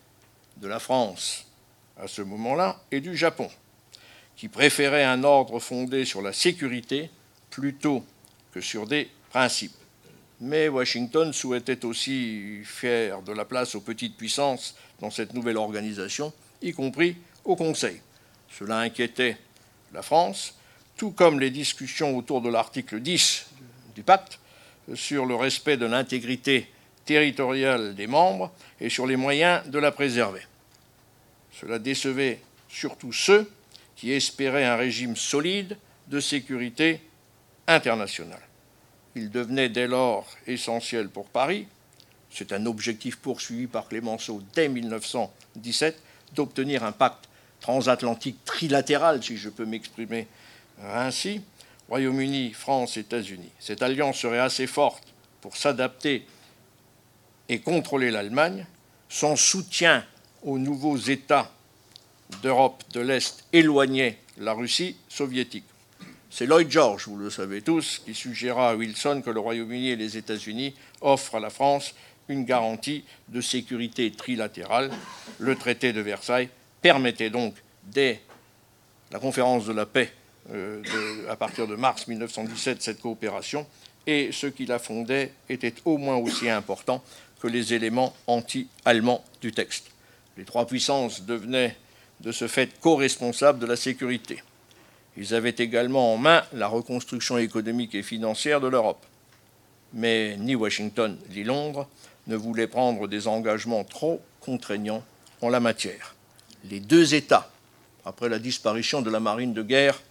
de 0.57 0.67
la 0.67 0.79
France 0.79 1.45
à 1.97 2.07
ce 2.07 2.21
moment-là 2.21 2.81
et 2.91 3.01
du 3.01 3.15
Japon, 3.15 3.49
qui 4.35 4.47
préférait 4.47 5.03
un 5.03 5.23
ordre 5.23 5.59
fondé 5.59 6.05
sur 6.05 6.21
la 6.21 6.33
sécurité 6.33 7.09
plutôt 7.49 8.03
que 8.53 8.61
sur 8.61 8.87
des 8.87 9.09
principes. 9.29 9.75
mais 10.39 10.67
Washington 10.67 11.31
souhaitait 11.31 11.85
aussi 11.85 12.61
faire 12.65 13.21
de 13.21 13.31
la 13.31 13.45
place 13.45 13.75
aux 13.75 13.81
petites 13.81 14.17
puissances 14.17 14.75
dans 14.99 15.09
cette 15.09 15.33
nouvelle 15.33 15.57
organisation, 15.57 16.33
y 16.61 16.71
compris 16.71 17.17
au 17.45 17.55
Conseil. 17.55 18.01
Cela 18.49 18.79
inquiétait 18.79 19.37
la 19.93 20.01
France, 20.01 20.55
tout 20.97 21.11
comme 21.11 21.39
les 21.39 21.49
discussions 21.49 22.17
autour 22.17 22.41
de 22.41 22.49
l'article 22.49 22.99
10 22.99 23.47
du 23.95 24.03
pacte 24.03 24.39
sur 24.95 25.25
le 25.25 25.35
respect 25.35 25.77
de 25.77 25.85
l'intégrité 25.85 26.69
territoriale 27.05 27.95
des 27.95 28.07
membres 28.07 28.51
et 28.79 28.89
sur 28.89 29.05
les 29.05 29.15
moyens 29.15 29.67
de 29.67 29.79
la 29.79 29.91
préserver. 29.91 30.41
Cela 31.51 31.79
décevait 31.79 32.39
surtout 32.69 33.13
ceux 33.13 33.49
qui 33.95 34.11
espéraient 34.11 34.65
un 34.65 34.75
régime 34.75 35.15
solide 35.15 35.77
de 36.07 36.19
sécurité 36.19 37.01
internationale. 37.67 38.41
Il 39.15 39.29
devenait 39.29 39.69
dès 39.69 39.87
lors 39.87 40.27
essentiel 40.47 41.09
pour 41.09 41.27
Paris, 41.27 41.67
c'est 42.31 42.51
un 42.51 42.65
objectif 42.65 43.17
poursuivi 43.17 43.67
par 43.67 43.87
Clémenceau 43.87 44.41
dès 44.55 44.67
1917, 44.67 46.01
d'obtenir 46.33 46.83
un 46.83 46.91
pacte 46.91 47.29
transatlantique 47.61 48.43
trilatéral, 48.43 49.23
si 49.23 49.37
je 49.37 49.49
peux 49.49 49.65
m'exprimer 49.65 50.27
ainsi, 50.81 51.41
Royaume-Uni, 51.89 52.53
France, 52.53 52.97
États-Unis. 52.97 53.51
Cette 53.59 53.81
alliance 53.81 54.17
serait 54.17 54.39
assez 54.39 54.67
forte 54.67 55.13
pour 55.41 55.57
s'adapter 55.57 56.25
et 57.49 57.59
contrôler 57.59 58.11
l'Allemagne. 58.11 58.65
Son 59.09 59.35
soutien 59.35 60.05
aux 60.41 60.57
nouveaux 60.57 60.97
États 60.97 61.51
d'Europe 62.41 62.83
de 62.93 63.01
l'Est 63.01 63.45
éloignait 63.53 64.17
la 64.37 64.53
Russie 64.53 64.95
soviétique. 65.07 65.65
C'est 66.29 66.47
Lloyd 66.47 66.71
George, 66.71 67.07
vous 67.07 67.17
le 67.17 67.29
savez 67.29 67.61
tous, 67.61 68.01
qui 68.03 68.15
suggéra 68.15 68.71
à 68.71 68.75
Wilson 68.75 69.21
que 69.23 69.29
le 69.29 69.39
Royaume-Uni 69.39 69.89
et 69.89 69.95
les 69.95 70.17
États-Unis 70.17 70.73
offrent 71.01 71.35
à 71.35 71.39
la 71.39 71.51
France 71.51 71.93
une 72.27 72.43
garantie 72.43 73.03
de 73.27 73.39
sécurité 73.39 74.11
trilatérale. 74.11 74.89
Le 75.37 75.55
traité 75.55 75.93
de 75.93 76.01
Versailles 76.01 76.49
permettait 76.81 77.29
donc, 77.29 77.53
dès 77.83 78.21
la 79.11 79.19
conférence 79.19 79.67
de 79.67 79.73
la 79.73 79.85
paix 79.85 80.11
euh, 80.51 80.81
à 81.29 81.35
partir 81.35 81.67
de 81.67 81.75
mars 81.75 82.07
1917, 82.07 82.81
cette 82.81 82.99
coopération, 82.99 83.65
et 84.05 84.31
ce 84.31 84.47
qui 84.47 84.65
la 84.65 84.79
fondait 84.79 85.31
était 85.49 85.73
au 85.85 85.97
moins 85.97 86.17
aussi 86.17 86.49
important 86.49 87.03
que 87.39 87.47
les 87.47 87.73
éléments 87.73 88.13
anti-allemands 88.27 89.23
du 89.41 89.51
texte. 89.51 89.91
Les 90.37 90.45
trois 90.45 90.65
puissances 90.65 91.23
devenaient 91.23 91.75
de 92.21 92.31
ce 92.31 92.47
fait 92.47 92.79
co-responsables 92.79 93.59
de 93.59 93.65
la 93.65 93.75
sécurité. 93.75 94.41
Ils 95.17 95.33
avaient 95.33 95.55
également 95.57 96.13
en 96.13 96.17
main 96.17 96.43
la 96.53 96.67
reconstruction 96.67 97.37
économique 97.37 97.95
et 97.95 98.03
financière 98.03 98.61
de 98.61 98.67
l'Europe. 98.67 99.05
Mais 99.93 100.37
ni 100.37 100.55
Washington 100.55 101.17
ni 101.29 101.43
Londres 101.43 101.87
ne 102.27 102.35
voulaient 102.35 102.67
prendre 102.67 103.07
des 103.07 103.27
engagements 103.27 103.83
trop 103.83 104.21
contraignants 104.39 105.03
en 105.41 105.49
la 105.49 105.59
matière. 105.59 106.15
Les 106.69 106.79
deux 106.79 107.13
États, 107.13 107.51
après 108.05 108.29
la 108.29 108.39
disparition 108.39 109.01
de 109.01 109.09
la 109.09 109.19
marine 109.19 109.53
de 109.53 109.61
guerre 109.61 110.01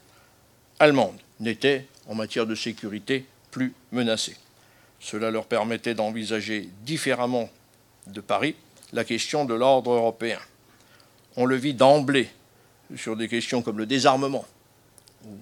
allemande, 0.83 1.16
n'étaient, 1.38 1.87
en 2.09 2.16
matière 2.16 2.45
de 2.45 2.57
sécurité, 2.57 3.25
plus 3.53 3.73
menacés. 3.92 4.37
Cela 4.99 5.31
leur 5.31 5.47
permettait 5.47 5.95
d'envisager 5.95 6.68
différemment 6.85 7.49
de 8.09 8.21
Paris 8.21 8.57
la 8.92 9.05
question 9.05 9.45
de 9.45 9.55
l'ordre 9.55 9.92
européen. 9.92 10.40
On 11.37 11.47
le 11.47 11.55
vit 11.55 11.75
d'emblée 11.75 12.29
sur 12.97 13.16
des 13.16 13.29
questions 13.29 13.62
comme 13.62 13.79
le 13.79 13.87
désarmement, 13.87 14.45
où 15.25 15.37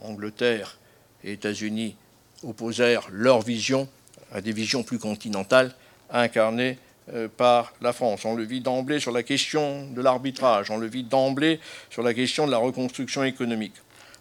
Angleterre 0.00 0.78
et 1.24 1.32
États-Unis 1.32 1.94
opposèrent 2.42 3.06
leur 3.12 3.42
vision 3.42 3.88
à 4.32 4.40
des 4.40 4.52
visions 4.52 4.82
plus 4.82 4.98
continentales 4.98 5.74
incarnées 6.10 6.78
euh, 7.12 7.28
par 7.28 7.74
la 7.82 7.92
France. 7.92 8.24
On 8.24 8.34
le 8.34 8.44
vit 8.44 8.62
d'emblée 8.62 8.98
sur 8.98 9.12
la 9.12 9.22
question 9.22 9.90
de 9.90 10.00
l'arbitrage, 10.00 10.70
on 10.70 10.78
le 10.78 10.86
vit 10.86 11.04
d'emblée 11.04 11.60
sur 11.90 12.02
la 12.02 12.14
question 12.14 12.46
de 12.46 12.50
la 12.50 12.58
reconstruction 12.58 13.24
économique. 13.24 13.74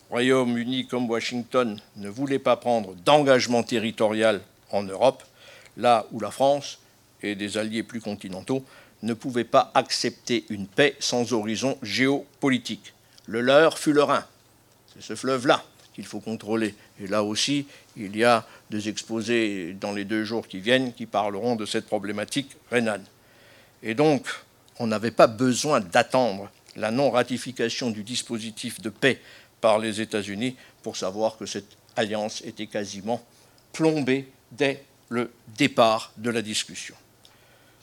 Royaume-Uni 0.10 0.88
comme 0.88 1.10
Washington 1.10 1.80
ne 1.98 2.10
voulaient 2.10 2.39
pas 2.39 2.58
prendre 2.58 2.94
d'engagement 3.06 3.63
territorial 3.63 4.41
en 4.72 4.84
Europe, 4.84 5.24
là 5.78 6.06
où 6.12 6.20
la 6.20 6.32
France 6.32 6.80
et 7.22 7.36
des 7.36 7.58
alliés 7.58 7.84
plus 7.84 8.02
continentaux 8.02 8.63
ne 9.02 9.13
pouvaient 9.13 9.44
pas 9.44 9.72
accepter 9.74 10.46
une 10.50 10.68
paix 10.68 10.96
sans 11.00 11.34
horizon 11.34 11.78
géopolitique. 11.82 12.94
Le 13.26 13.41
leur 13.41 13.80
fut 13.80 13.94
le 13.94 14.04
Rhin. 14.04 14.26
C'est 14.94 15.02
ce 15.02 15.15
fleuve-là 15.15 15.63
qu'il 15.94 16.06
faut 16.06 16.20
contrôler. 16.20 16.76
Et 17.02 17.08
là 17.08 17.24
aussi, 17.24 17.65
il 17.98 18.15
y 18.15 18.24
a 18.24 18.46
des 18.70 18.89
exposés 18.89 19.74
dans 19.74 19.91
les 19.91 20.06
deux 20.06 20.24
jours 20.24 20.48
qui 20.48 20.60
viennent 20.60 20.94
qui 20.94 21.06
parleront 21.06 21.56
de 21.56 21.65
cette 21.65 21.88
problématique 21.88 22.56
rhénane. 22.70 23.04
Et 23.82 23.96
donc, 23.96 24.28
on 24.80 24.88
n'avait 24.88 25.12
pas 25.12 25.28
besoin 25.28 25.80
d'attendre 25.80 26.52
la 26.76 26.91
non-ratification 26.91 27.89
du 27.91 28.04
dispositif 28.04 28.82
de 28.82 28.89
paix 28.89 29.22
par 29.65 29.80
les 29.80 29.99
États-Unis 29.99 30.56
pour 30.84 30.95
savoir 30.95 31.38
que 31.38 31.47
cette 31.47 31.75
alliance 31.95 32.43
était 32.45 32.67
quasiment 32.67 33.19
plombée 33.73 34.30
dès 34.51 34.84
le 35.10 35.32
départ 35.58 36.12
de 36.17 36.30
la 36.30 36.43
discussion. 36.43 36.93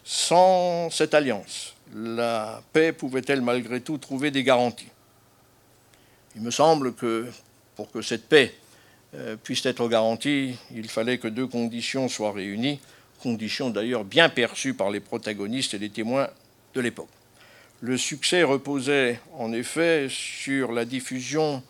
Sans 0.05 0.91
cette 0.91 1.13
alliance, 1.13 1.75
la 1.93 2.63
paix 2.73 2.93
pouvait-elle 2.93 3.41
malgré 3.41 3.81
tout 3.81 3.99
trouver 3.99 4.31
des 4.31 4.45
garanties? 4.45 4.93
Il 6.37 6.43
me 6.43 6.53
semble 6.53 6.95
que 6.95 7.27
pour 7.75 7.91
que 7.91 8.01
cette 8.01 8.29
paix 8.29 8.55
euh, 9.17 9.35
puisse 9.35 9.67
être 9.67 9.89
garantie, 9.89 10.55
il 10.73 10.89
fallait 10.89 11.19
que 11.19 11.27
deux 11.27 11.49
conditions 11.49 12.09
soient 12.09 12.31
réunies, 12.31 12.79
conditions 13.21 13.71
d'ailleurs 13.71 14.05
bien 14.05 14.29
perçues 14.29 14.75
par 14.75 14.93
les 14.93 15.01
protagonistes 15.01 15.75
et 15.75 15.79
les 15.79 15.91
témoins 15.91 16.29
de 16.75 16.81
l'époque. 16.81 17.11
Le 17.83 17.99
succès 17.99 18.45
reposait 18.45 19.21
en 19.37 19.53
effet 19.53 20.07
sur 20.09 20.71
la 20.71 20.85
diffusion 20.85 21.65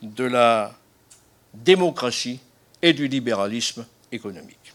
de 0.00 0.24
la 0.24 0.74
démocratie 1.52 2.40
et 2.80 2.94
du 2.94 3.06
libéralisme 3.06 3.86
économique. 4.10 4.72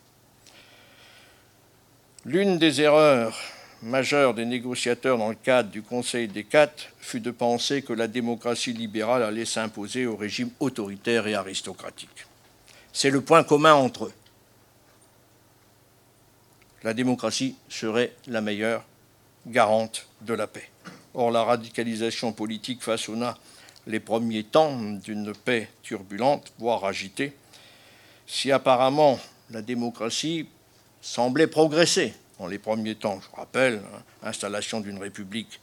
L'une 2.26 2.60
des 2.60 2.80
erreurs 2.82 3.36
majeures 3.82 4.36
des 4.36 4.46
négociateurs 4.46 5.18
dans 5.18 5.30
le 5.30 5.36
cadre 5.36 5.72
du 5.72 5.82
Conseil 5.82 6.28
des 6.28 6.44
quatre 6.44 6.90
fut 7.00 7.20
de 7.20 7.32
penser 7.32 7.82
que 7.82 7.94
la 7.94 8.08
démocratie 8.08 8.72
libérale 8.72 9.24
allait 9.24 9.46
s'imposer 9.46 10.06
au 10.06 10.16
régime 10.16 10.52
autoritaire 10.60 11.26
et 11.26 11.34
aristocratique. 11.34 12.28
C'est 12.94 13.10
le 13.10 13.22
point 13.22 13.44
commun 13.44 13.74
entre 13.74 14.06
eux. 14.06 14.14
La 16.84 16.94
démocratie 16.94 17.56
serait 17.68 18.14
la 18.28 18.42
meilleure 18.42 18.86
garante 19.48 20.08
de 20.22 20.34
la 20.34 20.48
paix. 20.48 20.70
Or, 21.14 21.32
la 21.32 21.44
radicalisation 21.44 22.34
politique 22.34 22.82
façonna 22.82 23.38
les 23.86 24.00
premiers 24.00 24.44
temps 24.44 24.80
d'une 24.80 25.34
paix 25.34 25.70
turbulente, 25.84 26.54
voire 26.58 26.86
agitée. 26.86 27.34
Si 28.26 28.52
apparemment 28.52 29.20
la 29.50 29.62
démocratie 29.62 30.48
semblait 31.02 31.48
progresser 31.48 32.14
en 32.40 32.48
les 32.48 32.60
premiers 32.60 32.96
temps. 32.96 33.20
Je 33.22 33.36
rappelle, 33.36 33.82
hein, 33.94 34.02
installation 34.24 34.80
d'une 34.80 34.98
république 34.98 35.60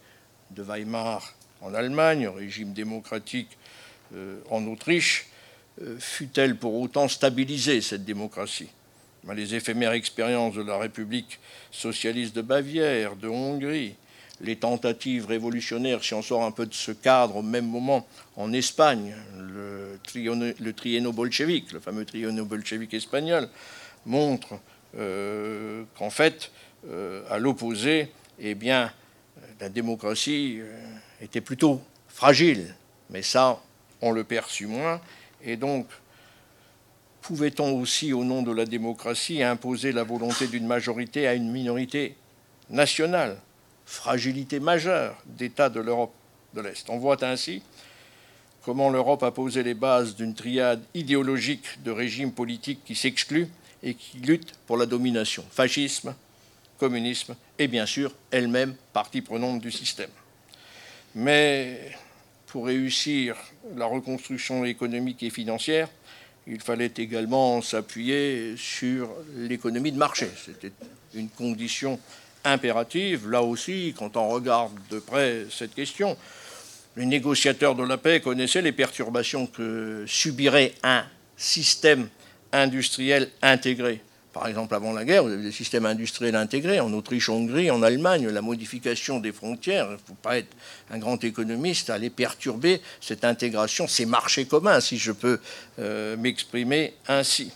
de 0.51 0.63
Weimar 0.63 1.35
en 1.61 1.75
Allemagne, 1.75 2.29
régime 2.29 2.73
démocratique 2.73 3.57
euh, 4.15 4.41
en 4.51 4.67
Autriche, 4.67 5.27
euh, 5.83 5.99
fut-elle 5.99 6.57
pour 6.57 6.75
autant 6.75 7.09
stabilisée, 7.09 7.81
cette 7.81 8.05
démocratie? 8.05 8.69
Les 9.35 9.55
éphémères 9.55 9.93
expériences 9.93 10.55
de 10.55 10.63
la 10.63 10.79
République 10.79 11.39
socialiste 11.71 12.35
de 12.35 12.43
Bavière, 12.43 13.17
de 13.17 13.29
Hongrie, 13.29 13.95
les 14.41 14.57
tentatives 14.57 15.27
révolutionnaires, 15.27 16.03
si 16.03 16.15
on 16.15 16.23
sort 16.23 16.45
un 16.45 16.51
peu 16.51 16.67
de 16.67 16.75
ce 16.75 16.93
cadre 16.93 17.37
au 17.37 17.43
même 17.43 17.67
moment, 17.67 18.07
en 18.37 18.53
Espagne, 18.53 19.15
le, 19.39 19.99
trienno 20.73 21.13
bolchevique, 21.13 21.73
le 21.73 21.81
fameux 21.81 22.05
trienno 22.05 22.45
bolchevique 22.45 22.95
espagnol, 22.95 23.49
montrent 24.07 24.59
euh, 24.97 25.85
qu'en 25.97 26.11
fait, 26.11 26.51
euh, 26.89 27.23
à 27.29 27.39
l'opposé, 27.39 28.11
eh 28.39 28.55
bien, 28.55 28.91
la 29.61 29.69
démocratie 29.69 30.59
euh, 30.61 30.75
était 31.21 31.43
plutôt 31.43 31.83
fragile. 32.09 32.75
Mais 33.11 33.23
ça, 33.23 33.61
on 34.01 34.13
le 34.13 34.25
perçut 34.25 34.67
moins. 34.67 35.01
Et 35.43 35.57
donc, 35.57 35.87
pouvait-on 37.23 37.79
aussi, 37.81 38.13
au 38.13 38.25
nom 38.25 38.43
de 38.43 38.53
la 38.53 38.65
démocratie, 38.65 39.43
imposer 39.43 39.93
la 39.93 40.03
volonté 40.03 40.47
d'une 40.47 40.67
majorité 40.67 41.27
à 41.27 41.35
une 41.35 41.51
minorité 41.51 42.17
nationale? 42.69 43.39
Fragilité 43.87 44.61
majeure 44.61 45.17
d'États 45.27 45.69
de 45.69 45.81
l'Europe 45.81 46.15
de 46.55 46.61
l'Est. 46.61 46.89
On 46.91 46.99
voit 46.99 47.25
ainsi 47.25 47.63
comment 48.63 48.91
l'Europe 48.91 49.23
a 49.23 49.31
posé 49.31 49.63
les 49.63 49.75
bases 49.75 50.15
d'une 50.15 50.35
triade 50.35 50.83
idéologique 50.95 51.83
de 51.83 51.91
régimes 51.91 52.33
politiques 52.33 52.85
qui 52.85 52.95
s'excluent 52.95 53.49
et 53.83 53.95
qui 53.95 54.19
luttent 54.19 54.55
pour 54.67 54.77
la 54.77 54.87
domination. 54.87 55.45
Fascisme, 55.51 56.15
communisme 56.79 57.35
et 57.59 57.69
bien 57.69 57.87
sûr 57.87 58.13
elle-même 58.31 58.75
partie 58.93 59.23
prenante 59.23 59.61
du 59.61 59.71
système. 59.71 60.11
Mais 61.15 61.93
pour 62.47 62.67
réussir 62.67 63.37
la 63.77 63.87
reconstruction 63.87 64.65
économique 64.65 65.23
et 65.23 65.31
financière, 65.31 65.89
il 66.51 66.61
fallait 66.61 66.93
également 66.97 67.63
s'appuyer 67.63 68.55
sur 68.57 69.09
l'économie 69.37 69.93
de 69.93 69.99
marché. 69.99 70.29
C'était 70.45 70.73
une 71.15 71.29
condition 71.29 71.99
impérative. 72.45 73.31
Là 73.31 73.43
aussi, 73.43 73.95
quand 73.97 74.17
on 74.17 74.29
regarde 74.29 74.73
de 74.91 74.99
près 74.99 75.47
cette 75.49 75.75
question, 75.75 76.17
les 76.97 77.07
négociateurs 77.07 77.77
de 77.77 77.85
la 77.85 77.99
paix 77.99 78.21
connaissaient 78.21 78.63
les 78.63 78.73
perturbations 78.73 79.47
que 79.47 80.05
subirait 80.09 80.75
un 80.83 81.05
système 81.37 82.09
industriel 82.53 83.31
intégré. 83.43 84.03
Par 84.33 84.47
exemple, 84.47 84.75
avant 84.75 84.93
la 84.93 85.05
guerre, 85.05 85.25
vous 85.25 85.33
avez 85.33 85.43
des 85.43 85.53
systèmes 85.53 85.87
industriels 85.87 86.37
intégrés 86.37 86.79
en 86.79 86.93
Autriche, 86.93 87.29
Hongrie, 87.29 87.71
en 87.71 87.83
Allemagne. 87.83 88.29
La 88.29 88.43
modification 88.43 89.19
des 89.19 89.33
frontières, 89.33 89.87
il 89.89 89.93
ne 89.95 89.99
faut 89.99 90.15
pas 90.15 90.39
être 90.39 90.55
un 90.91 90.99
grand 90.99 91.23
économiste, 91.25 91.91
allait 91.91 92.11
perturber 92.11 92.81
cette 93.01 93.25
intégration, 93.25 93.89
ces 93.89 94.07
marchés 94.07 94.47
communs, 94.47 94.81
si 94.81 94.99
je 94.99 95.11
peux 95.11 95.41
euh, 95.81 96.17
m'exprimer 96.17 96.95
ainsi. 97.09 97.53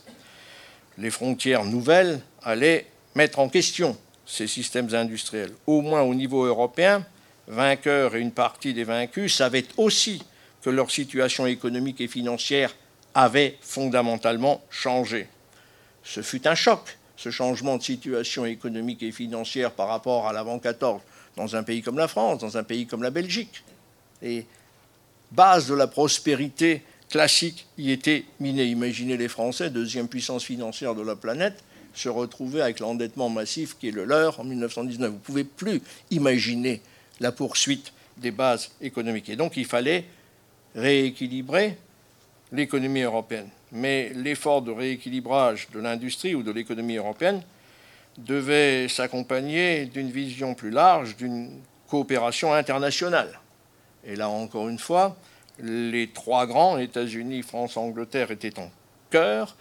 Les 0.98 1.10
frontières 1.10 1.64
nouvelles 1.64 2.20
allaient 2.42 2.86
mettre 3.14 3.38
en 3.38 3.48
question 3.48 3.96
ces 4.26 4.48
systèmes 4.48 4.92
industriels. 4.94 5.52
Au 5.66 5.80
moins 5.80 6.02
au 6.02 6.14
niveau 6.14 6.44
européen, 6.44 7.06
vainqueurs 7.46 8.16
et 8.16 8.20
une 8.20 8.32
partie 8.32 8.74
des 8.74 8.84
vaincus 8.84 9.34
savaient 9.36 9.66
aussi 9.76 10.22
que 10.62 10.70
leur 10.70 10.90
situation 10.90 11.46
économique 11.46 12.00
et 12.00 12.08
financière 12.08 12.74
avait 13.14 13.58
fondamentalement 13.60 14.62
changé. 14.70 15.28
Ce 16.04 16.22
fut 16.22 16.46
un 16.46 16.54
choc, 16.54 16.98
ce 17.16 17.30
changement 17.30 17.76
de 17.76 17.82
situation 17.82 18.44
économique 18.44 19.02
et 19.02 19.12
financière 19.12 19.72
par 19.72 19.88
rapport 19.88 20.28
à 20.28 20.32
l'avant 20.32 20.58
14 20.58 21.00
dans 21.36 21.56
un 21.56 21.62
pays 21.62 21.82
comme 21.82 21.98
la 21.98 22.08
France, 22.08 22.38
dans 22.40 22.56
un 22.56 22.62
pays 22.62 22.86
comme 22.86 23.02
la 23.02 23.10
Belgique. 23.10 23.64
Et 24.22 24.46
base 25.32 25.66
de 25.66 25.74
la 25.74 25.86
prospérité 25.86 26.82
classique 27.08 27.66
y 27.78 27.90
était 27.90 28.24
minée. 28.40 28.64
Imaginez 28.64 29.16
les 29.16 29.28
Français, 29.28 29.70
deuxième 29.70 30.08
puissance 30.08 30.44
financière 30.44 30.94
de 30.94 31.02
la 31.02 31.16
planète, 31.16 31.62
se 31.94 32.08
retrouver 32.08 32.60
avec 32.60 32.80
l'endettement 32.80 33.28
massif 33.28 33.76
qui 33.78 33.88
est 33.88 33.92
le 33.92 34.04
leur 34.04 34.40
en 34.40 34.44
1919. 34.44 35.10
Vous 35.10 35.16
ne 35.16 35.20
pouvez 35.20 35.44
plus 35.44 35.80
imaginer 36.10 36.82
la 37.20 37.32
poursuite 37.32 37.92
des 38.16 38.30
bases 38.30 38.70
économiques. 38.80 39.28
Et 39.28 39.36
donc 39.36 39.56
il 39.56 39.64
fallait 39.64 40.04
rééquilibrer 40.74 41.76
l'économie 42.52 43.02
européenne. 43.02 43.48
Mais 43.74 44.10
l'effort 44.14 44.62
de 44.62 44.70
rééquilibrage 44.70 45.68
de 45.74 45.80
l'industrie 45.80 46.34
ou 46.34 46.42
de 46.42 46.52
l'économie 46.52 46.96
européenne 46.96 47.42
devait 48.16 48.88
s'accompagner 48.88 49.86
d'une 49.86 50.10
vision 50.10 50.54
plus 50.54 50.70
large, 50.70 51.16
d'une 51.16 51.60
coopération 51.88 52.54
internationale. 52.54 53.40
Et 54.04 54.16
là 54.16 54.28
encore 54.28 54.68
une 54.68 54.78
fois, 54.78 55.16
les 55.58 56.08
trois 56.08 56.46
grands, 56.46 56.78
États-Unis, 56.78 57.42
France, 57.42 57.76
Angleterre, 57.76 58.30
étaient 58.30 58.58
en 58.58 58.70
cœur 59.10 59.56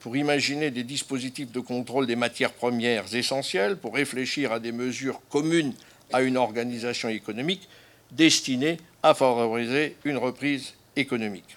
pour 0.00 0.16
imaginer 0.16 0.70
des 0.70 0.84
dispositifs 0.84 1.50
de 1.50 1.60
contrôle 1.60 2.06
des 2.06 2.14
matières 2.16 2.52
premières 2.52 3.14
essentielles, 3.14 3.76
pour 3.76 3.94
réfléchir 3.94 4.52
à 4.52 4.60
des 4.60 4.72
mesures 4.72 5.20
communes 5.28 5.74
à 6.12 6.22
une 6.22 6.36
organisation 6.36 7.08
économique 7.08 7.68
destinée 8.12 8.76
à 9.02 9.14
favoriser 9.14 9.96
une 10.04 10.16
reprise 10.16 10.74
économique. 10.94 11.56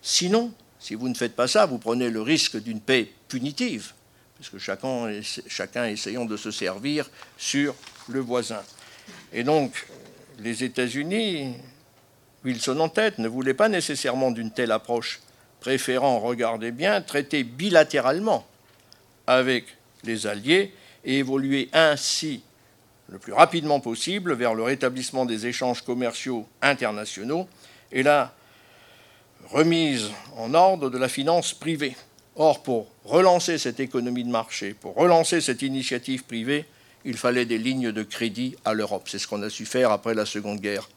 Sinon, 0.00 0.52
si 0.82 0.96
vous 0.96 1.08
ne 1.08 1.14
faites 1.14 1.36
pas 1.36 1.46
ça, 1.46 1.64
vous 1.64 1.78
prenez 1.78 2.10
le 2.10 2.20
risque 2.20 2.60
d'une 2.60 2.80
paix 2.80 3.08
punitive, 3.28 3.92
parce 4.36 4.50
que 4.50 4.58
chacun, 4.58 5.86
essayant 5.86 6.24
de 6.24 6.36
se 6.36 6.50
servir 6.50 7.08
sur 7.38 7.76
le 8.08 8.18
voisin. 8.18 8.60
Et 9.32 9.44
donc, 9.44 9.86
les 10.40 10.64
États-Unis, 10.64 11.54
Wilson 12.44 12.80
en 12.80 12.88
tête, 12.88 13.18
ne 13.18 13.28
voulaient 13.28 13.54
pas 13.54 13.68
nécessairement 13.68 14.32
d'une 14.32 14.50
telle 14.50 14.72
approche 14.72 15.20
préférant, 15.60 16.18
regardez 16.18 16.72
bien, 16.72 17.00
traiter 17.00 17.44
bilatéralement 17.44 18.44
avec 19.28 19.66
les 20.02 20.26
Alliés 20.26 20.74
et 21.04 21.18
évoluer 21.18 21.68
ainsi 21.72 22.42
le 23.08 23.20
plus 23.20 23.34
rapidement 23.34 23.78
possible 23.78 24.34
vers 24.34 24.54
le 24.54 24.64
rétablissement 24.64 25.26
des 25.26 25.46
échanges 25.46 25.82
commerciaux 25.82 26.48
internationaux 26.60 27.48
et 27.92 28.02
la 28.02 28.34
remise 29.50 30.10
en 30.36 30.54
ordre 30.54 30.90
de 30.90 30.98
la 30.98 31.08
finance 31.08 31.54
privée. 31.54 31.96
Or, 32.36 32.62
pour 32.62 32.88
relancer 33.04 33.58
cette 33.58 33.80
économie 33.80 34.24
de 34.24 34.30
marché, 34.30 34.74
pour 34.74 34.94
relancer 34.94 35.40
cette 35.40 35.62
initiative 35.62 36.24
privée, 36.24 36.64
il 37.04 37.16
fallait 37.16 37.44
des 37.44 37.58
lignes 37.58 37.92
de 37.92 38.02
crédit 38.02 38.56
à 38.64 38.74
l'Europe. 38.74 39.08
C'est 39.08 39.18
ce 39.18 39.26
qu'on 39.26 39.42
a 39.42 39.50
su 39.50 39.66
faire 39.66 39.90
après 39.90 40.14
la 40.14 40.24
Seconde 40.24 40.60
Guerre 40.60 40.88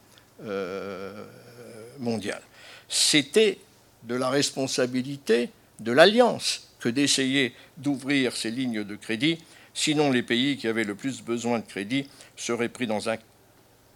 euh, 0.44 1.26
mondiale. 2.00 2.42
C'était 2.88 3.58
de 4.04 4.16
la 4.16 4.30
responsabilité 4.30 5.50
de 5.80 5.92
l'Alliance 5.92 6.70
que 6.80 6.90
d'essayer 6.90 7.54
d'ouvrir 7.78 8.36
ces 8.36 8.52
lignes 8.52 8.84
de 8.84 8.96
crédit, 8.96 9.40
sinon 9.74 10.12
les 10.12 10.24
pays 10.24 10.58
qui 10.58 10.68
avaient 10.68 10.84
le 10.84 10.96
plus 10.96 11.22
besoin 11.22 11.60
de 11.60 11.66
crédit 11.66 12.08
seraient 12.38 12.70
pris 12.70 12.88
dans 12.88 13.10
un 13.10 13.18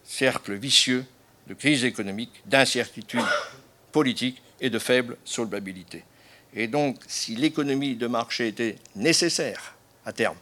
cercle 0.04 0.56
vicieux 0.56 1.06
de 1.48 1.54
crise 1.54 1.86
économique, 1.86 2.32
d'incertitude 2.48 3.24
politique 3.92 4.42
et 4.62 4.70
de 4.70 4.80
faible 4.80 5.18
solvabilité. 5.26 6.04
Et 6.54 6.68
donc, 6.68 6.98
si 7.08 7.36
l'économie 7.36 7.96
de 7.96 8.08
marché 8.08 8.48
était 8.48 8.78
nécessaire 8.96 9.76
à 10.06 10.14
terme, 10.14 10.38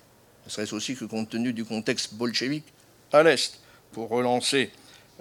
ne 0.45 0.51
serait-ce 0.51 0.73
aussi 0.73 0.95
que 0.95 1.05
compte 1.05 1.29
tenu 1.29 1.53
du 1.53 1.65
contexte 1.65 2.13
bolchevique 2.13 2.65
à 3.11 3.23
l'Est, 3.23 3.59
pour 3.91 4.09
relancer 4.09 4.71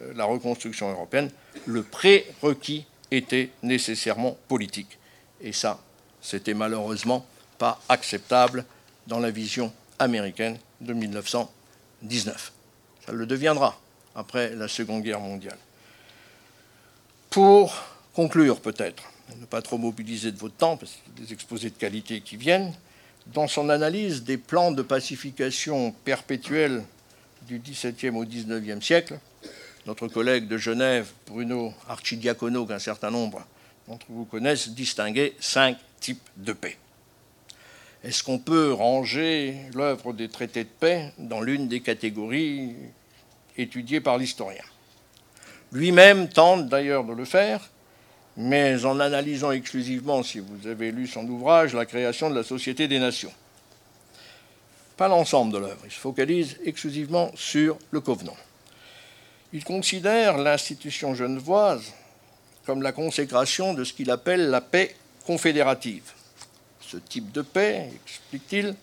euh, 0.00 0.12
la 0.14 0.24
reconstruction 0.24 0.90
européenne, 0.90 1.30
le 1.66 1.82
prérequis 1.82 2.84
était 3.10 3.50
nécessairement 3.62 4.36
politique. 4.48 4.98
Et 5.40 5.52
ça, 5.52 5.80
c'était 6.20 6.54
malheureusement 6.54 7.26
pas 7.58 7.80
acceptable 7.88 8.64
dans 9.06 9.18
la 9.18 9.30
vision 9.30 9.72
américaine 9.98 10.58
de 10.80 10.92
1919. 10.92 12.52
Ça 13.06 13.12
le 13.12 13.26
deviendra 13.26 13.78
après 14.14 14.54
la 14.54 14.68
Seconde 14.68 15.02
Guerre 15.02 15.20
mondiale. 15.20 15.58
Pour 17.30 17.74
conclure 18.16 18.62
peut-être, 18.62 19.02
ne 19.38 19.44
pas 19.44 19.60
trop 19.60 19.76
mobiliser 19.76 20.32
de 20.32 20.38
votre 20.38 20.56
temps, 20.56 20.78
parce 20.78 20.92
qu'il 20.92 21.12
y 21.12 21.22
a 21.22 21.26
des 21.26 21.34
exposés 21.34 21.68
de 21.68 21.74
qualité 21.74 22.22
qui 22.22 22.38
viennent, 22.38 22.72
dans 23.26 23.46
son 23.46 23.68
analyse 23.68 24.22
des 24.22 24.38
plans 24.38 24.72
de 24.72 24.80
pacification 24.80 25.92
perpétuelle 26.02 26.82
du 27.46 27.58
XVIIe 27.58 28.16
au 28.16 28.24
XIXe 28.24 28.82
siècle, 28.82 29.18
notre 29.84 30.08
collègue 30.08 30.48
de 30.48 30.56
Genève, 30.56 31.10
Bruno 31.26 31.74
Archidiacono, 31.90 32.64
qu'un 32.64 32.78
certain 32.78 33.10
nombre 33.10 33.46
d'entre 33.86 34.06
vous 34.08 34.24
connaissent, 34.24 34.70
distinguait 34.70 35.34
cinq 35.38 35.76
types 36.00 36.26
de 36.38 36.54
paix. 36.54 36.78
Est-ce 38.02 38.22
qu'on 38.22 38.38
peut 38.38 38.72
ranger 38.72 39.58
l'œuvre 39.74 40.14
des 40.14 40.30
traités 40.30 40.64
de 40.64 40.70
paix 40.80 41.12
dans 41.18 41.42
l'une 41.42 41.68
des 41.68 41.80
catégories 41.80 42.76
étudiées 43.58 44.00
par 44.00 44.16
l'historien? 44.16 44.64
Lui-même 45.70 46.30
tente 46.30 46.68
d'ailleurs 46.68 47.04
de 47.04 47.12
le 47.12 47.26
faire, 47.26 47.68
mais 48.36 48.84
en 48.84 49.00
analysant 49.00 49.50
exclusivement, 49.50 50.22
si 50.22 50.40
vous 50.40 50.66
avez 50.66 50.92
lu 50.92 51.06
son 51.06 51.26
ouvrage, 51.26 51.74
la 51.74 51.86
création 51.86 52.28
de 52.28 52.34
la 52.34 52.44
Société 52.44 52.86
des 52.86 52.98
Nations. 52.98 53.32
Pas 54.96 55.08
l'ensemble 55.08 55.52
de 55.52 55.58
l'œuvre, 55.58 55.82
il 55.84 55.90
se 55.90 55.98
focalise 55.98 56.58
exclusivement 56.64 57.30
sur 57.34 57.78
le 57.90 58.00
Covenant. 58.00 58.36
Il 59.52 59.64
considère 59.64 60.36
l'institution 60.36 61.14
genevoise 61.14 61.92
comme 62.66 62.82
la 62.82 62.92
consécration 62.92 63.74
de 63.74 63.84
ce 63.84 63.92
qu'il 63.92 64.10
appelle 64.10 64.50
la 64.50 64.60
paix 64.60 64.94
confédérative. 65.24 66.02
Ce 66.80 66.96
type 66.96 67.32
de 67.32 67.42
paix, 67.42 67.90
explique-t-il, 68.04 68.74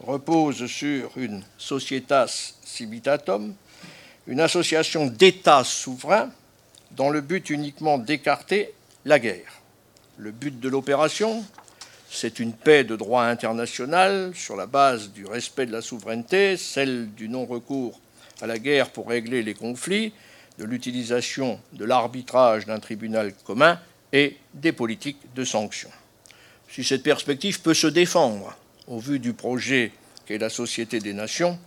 repose 0.00 0.66
sur 0.66 1.10
une 1.16 1.42
societas 1.58 2.54
civitatum, 2.64 3.54
une 4.26 4.40
association 4.40 5.06
d'États 5.06 5.64
souverains 5.64 6.30
dans 6.92 7.10
le 7.10 7.20
but 7.20 7.50
uniquement 7.50 7.98
d'écarter 7.98 8.72
la 9.06 9.20
guerre. 9.20 9.62
Le 10.18 10.32
but 10.32 10.58
de 10.58 10.68
l'opération, 10.68 11.44
c'est 12.10 12.40
une 12.40 12.52
paix 12.52 12.82
de 12.82 12.96
droit 12.96 13.22
international 13.22 14.32
sur 14.34 14.56
la 14.56 14.66
base 14.66 15.12
du 15.12 15.24
respect 15.24 15.66
de 15.66 15.72
la 15.72 15.80
souveraineté, 15.80 16.56
celle 16.56 17.14
du 17.14 17.28
non-recours 17.28 18.00
à 18.40 18.48
la 18.48 18.58
guerre 18.58 18.90
pour 18.90 19.08
régler 19.08 19.44
les 19.44 19.54
conflits, 19.54 20.12
de 20.58 20.64
l'utilisation 20.64 21.60
de 21.72 21.84
l'arbitrage 21.84 22.66
d'un 22.66 22.80
tribunal 22.80 23.32
commun 23.44 23.78
et 24.12 24.38
des 24.54 24.72
politiques 24.72 25.20
de 25.36 25.44
sanctions. 25.44 25.90
Si 26.68 26.82
cette 26.82 27.04
perspective 27.04 27.60
peut 27.60 27.74
se 27.74 27.86
défendre 27.86 28.56
au 28.88 28.98
vu 28.98 29.20
du 29.20 29.34
projet 29.34 29.92
qu'est 30.26 30.38
la 30.38 30.50
Société 30.50 30.98
des 30.98 31.12
Nations, 31.12 31.58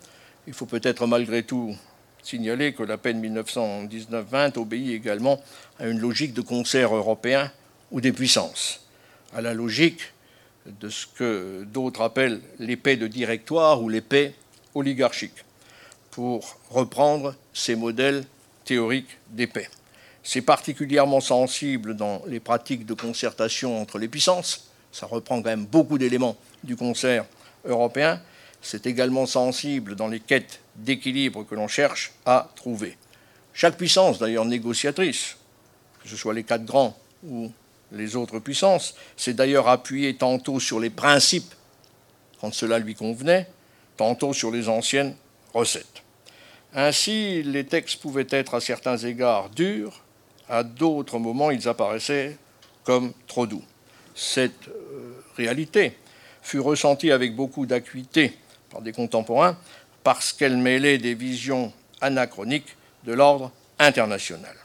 il 0.46 0.54
faut 0.54 0.66
peut-être 0.66 1.08
malgré 1.08 1.44
tout 1.44 1.74
signaler 2.22 2.74
que 2.74 2.84
la 2.84 2.98
paix 2.98 3.14
de 3.14 3.20
1919-20 3.20 4.58
obéit 4.58 4.92
également 4.92 5.42
à 5.80 5.88
une 5.88 6.00
logique 6.00 6.34
de 6.34 6.42
concert 6.42 6.96
européen 6.96 7.52
ou 7.92 8.02
des 8.02 8.12
puissances, 8.12 8.82
à 9.34 9.42
la 9.42 9.54
logique 9.54 10.14
de 10.66 10.90
ce 10.90 11.08
que 11.08 11.64
d'autres 11.64 12.02
appellent 12.02 12.42
paix 12.78 12.98
de 12.98 13.08
directoire 13.08 13.82
ou 13.82 13.90
les 13.90 14.02
paix 14.02 14.36
oligarchiques 14.76 15.46
pour 16.12 16.58
reprendre 16.70 17.36
ces 17.54 17.76
modèles 17.76 18.26
théoriques 18.66 19.18
des 19.30 19.48
C'est 20.24 20.42
particulièrement 20.42 21.22
sensible 21.22 21.96
dans 21.96 22.22
les 22.28 22.40
pratiques 22.40 22.86
de 22.86 22.94
concertation 22.94 23.82
entre 23.82 23.98
les 23.98 24.08
puissances, 24.08 24.70
ça 24.92 25.06
reprend 25.06 25.42
quand 25.42 25.50
même 25.50 25.66
beaucoup 25.66 25.98
d'éléments 25.98 26.38
du 26.64 26.76
concert 26.76 27.26
européen, 27.66 28.22
c'est 28.62 28.86
également 28.86 29.26
sensible 29.26 29.96
dans 29.96 30.08
les 30.08 30.20
quêtes 30.20 30.60
d'équilibre 30.76 31.46
que 31.46 31.56
l'on 31.56 31.68
cherche 31.68 32.12
à 32.26 32.50
trouver. 32.56 32.98
Chaque 33.54 33.78
puissance, 33.78 34.20
d'ailleurs 34.20 34.46
négociatrice, 34.46 35.38
que 36.04 36.10
ce 36.10 36.16
soit 36.16 36.34
les 36.34 36.44
quatre 36.44 36.66
grands 36.66 36.98
ou 37.26 37.52
les 37.92 38.16
autres 38.16 38.40
puissances, 38.40 38.96
s'est 39.18 39.34
d'ailleurs 39.34 39.68
appuyée 39.68 40.16
tantôt 40.16 40.60
sur 40.60 40.80
les 40.80 40.90
principes, 40.90 41.54
quand 42.40 42.54
cela 42.54 42.80
lui 42.80 42.96
convenait, 42.96 43.48
tantôt 43.98 44.34
sur 44.34 44.52
les 44.52 44.70
anciennes 44.70 45.16
recettes. 45.54 46.04
Ainsi, 46.74 47.42
les 47.44 47.66
textes 47.66 48.00
pouvaient 48.00 48.28
être 48.30 48.54
à 48.54 48.62
certains 48.62 48.98
égards 48.98 49.50
durs, 49.50 50.04
à 50.48 50.64
d'autres 50.64 51.20
moments 51.20 51.52
ils 51.52 51.68
apparaissaient 51.68 52.38
comme 52.84 53.14
trop 53.28 53.48
doux. 53.48 53.64
Cette 54.16 54.68
euh, 54.68 55.14
réalité 55.36 55.98
fut 56.42 56.60
ressentie 56.60 57.12
avec 57.12 57.36
beaucoup 57.36 57.66
d'acuité 57.66 58.34
par 58.70 58.82
des 58.82 58.92
contemporains 58.92 59.58
parce 60.04 60.34
qu'elle 60.34 60.58
mêlait 60.58 60.98
des 60.98 61.14
visions 61.14 61.72
anachroniques 62.02 62.76
de 63.04 63.14
l'ordre 63.14 63.52
international. 63.78 64.56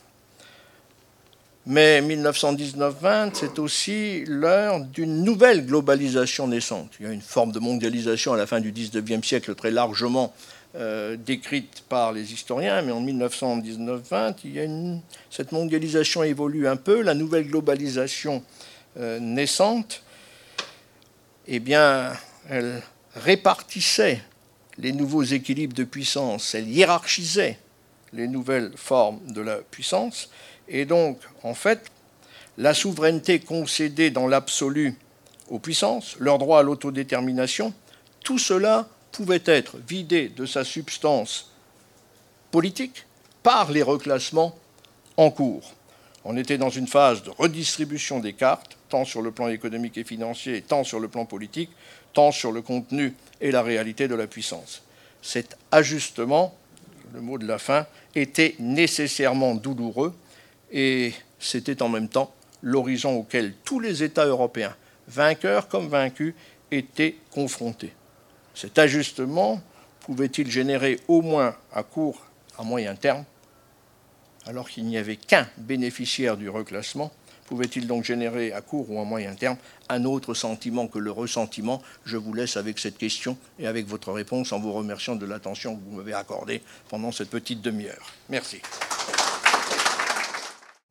Mais 1.66 2.02
1919-20, 2.02 3.30
c'est 3.32 3.58
aussi 3.58 4.22
l'heure 4.26 4.80
d'une 4.80 5.24
nouvelle 5.24 5.64
globalisation 5.64 6.46
naissante. 6.46 6.90
Il 7.00 7.06
y 7.06 7.08
a 7.08 7.12
une 7.12 7.22
forme 7.22 7.52
de 7.52 7.58
mondialisation 7.58 8.34
à 8.34 8.36
la 8.36 8.46
fin 8.46 8.60
du 8.60 8.70
19e 8.70 9.24
siècle 9.24 9.54
très 9.54 9.70
largement 9.70 10.34
euh, 10.76 11.16
décrite 11.16 11.82
par 11.88 12.12
les 12.12 12.34
historiens, 12.34 12.82
mais 12.82 12.92
en 12.92 13.00
1919-20, 13.00 15.00
cette 15.30 15.52
mondialisation 15.52 16.22
évolue 16.22 16.68
un 16.68 16.76
peu, 16.76 17.00
la 17.00 17.14
nouvelle 17.14 17.46
globalisation 17.46 18.42
euh, 18.98 19.18
naissante, 19.18 20.02
eh 21.46 21.60
bien, 21.60 22.12
elle 22.50 22.82
répartissait 23.14 24.20
les 24.76 24.92
nouveaux 24.92 25.22
équilibres 25.22 25.74
de 25.74 25.84
puissance, 25.84 26.54
elle 26.54 26.68
hiérarchisait 26.68 27.58
les 28.12 28.28
nouvelles 28.28 28.72
formes 28.76 29.20
de 29.28 29.40
la 29.40 29.56
puissance, 29.56 30.28
et 30.68 30.84
donc, 30.84 31.18
en 31.42 31.54
fait, 31.54 31.90
la 32.56 32.74
souveraineté 32.74 33.40
concédée 33.40 34.10
dans 34.10 34.26
l'absolu 34.26 34.96
aux 35.48 35.58
puissances, 35.58 36.16
leur 36.18 36.38
droit 36.38 36.60
à 36.60 36.62
l'autodétermination, 36.62 37.74
tout 38.22 38.38
cela 38.38 38.88
pouvait 39.12 39.42
être 39.44 39.76
vidé 39.78 40.28
de 40.28 40.46
sa 40.46 40.64
substance 40.64 41.50
politique 42.50 43.04
par 43.42 43.70
les 43.70 43.82
reclassements 43.82 44.56
en 45.16 45.30
cours. 45.30 45.74
On 46.24 46.36
était 46.36 46.58
dans 46.58 46.70
une 46.70 46.88
phase 46.88 47.22
de 47.22 47.30
redistribution 47.30 48.18
des 48.18 48.32
cartes, 48.32 48.78
tant 48.88 49.04
sur 49.04 49.20
le 49.20 49.30
plan 49.30 49.48
économique 49.48 49.98
et 49.98 50.04
financier, 50.04 50.62
tant 50.62 50.84
sur 50.84 50.98
le 50.98 51.08
plan 51.08 51.26
politique, 51.26 51.70
tant 52.14 52.32
sur 52.32 52.52
le 52.52 52.62
contenu 52.62 53.12
et 53.40 53.50
la 53.50 53.62
réalité 53.62 54.08
de 54.08 54.14
la 54.14 54.26
puissance. 54.26 54.82
Cet 55.20 55.58
ajustement, 55.70 56.54
le 57.12 57.20
mot 57.20 57.36
de 57.36 57.46
la 57.46 57.58
fin, 57.58 57.86
était 58.14 58.54
nécessairement 58.58 59.54
douloureux 59.54 60.14
et 60.70 61.12
c'était 61.38 61.82
en 61.82 61.88
même 61.88 62.08
temps 62.08 62.34
l'horizon 62.62 63.16
auquel 63.16 63.54
tous 63.64 63.80
les 63.80 64.02
États 64.02 64.26
européens, 64.26 64.74
vainqueurs 65.08 65.68
comme 65.68 65.88
vaincus, 65.88 66.34
étaient 66.70 67.16
confrontés. 67.30 67.92
Cet 68.54 68.78
ajustement 68.78 69.60
pouvait-il 70.00 70.50
générer 70.50 71.00
au 71.08 71.22
moins 71.22 71.54
à 71.72 71.82
court, 71.82 72.26
à 72.58 72.62
moyen 72.62 72.94
terme, 72.94 73.24
alors 74.46 74.68
qu'il 74.68 74.84
n'y 74.84 74.98
avait 74.98 75.16
qu'un 75.16 75.48
bénéficiaire 75.56 76.36
du 76.36 76.48
reclassement, 76.48 77.10
pouvait-il 77.46 77.86
donc 77.86 78.04
générer 78.04 78.52
à 78.52 78.60
court 78.60 78.90
ou 78.90 79.00
à 79.00 79.04
moyen 79.04 79.34
terme 79.34 79.56
un 79.88 80.04
autre 80.04 80.34
sentiment 80.34 80.86
que 80.86 80.98
le 80.98 81.10
ressentiment? 81.10 81.82
Je 82.04 82.16
vous 82.16 82.32
laisse 82.32 82.56
avec 82.56 82.78
cette 82.78 82.98
question 82.98 83.36
et 83.58 83.66
avec 83.66 83.86
votre 83.86 84.12
réponse 84.12 84.52
en 84.52 84.60
vous 84.60 84.72
remerciant 84.72 85.16
de 85.16 85.26
l'attention 85.26 85.76
que 85.76 85.82
vous 85.84 85.96
m'avez 85.96 86.14
accordée 86.14 86.62
pendant 86.88 87.12
cette 87.12 87.30
petite 87.30 87.62
demi-heure. 87.62 88.06
Merci. 88.28 88.60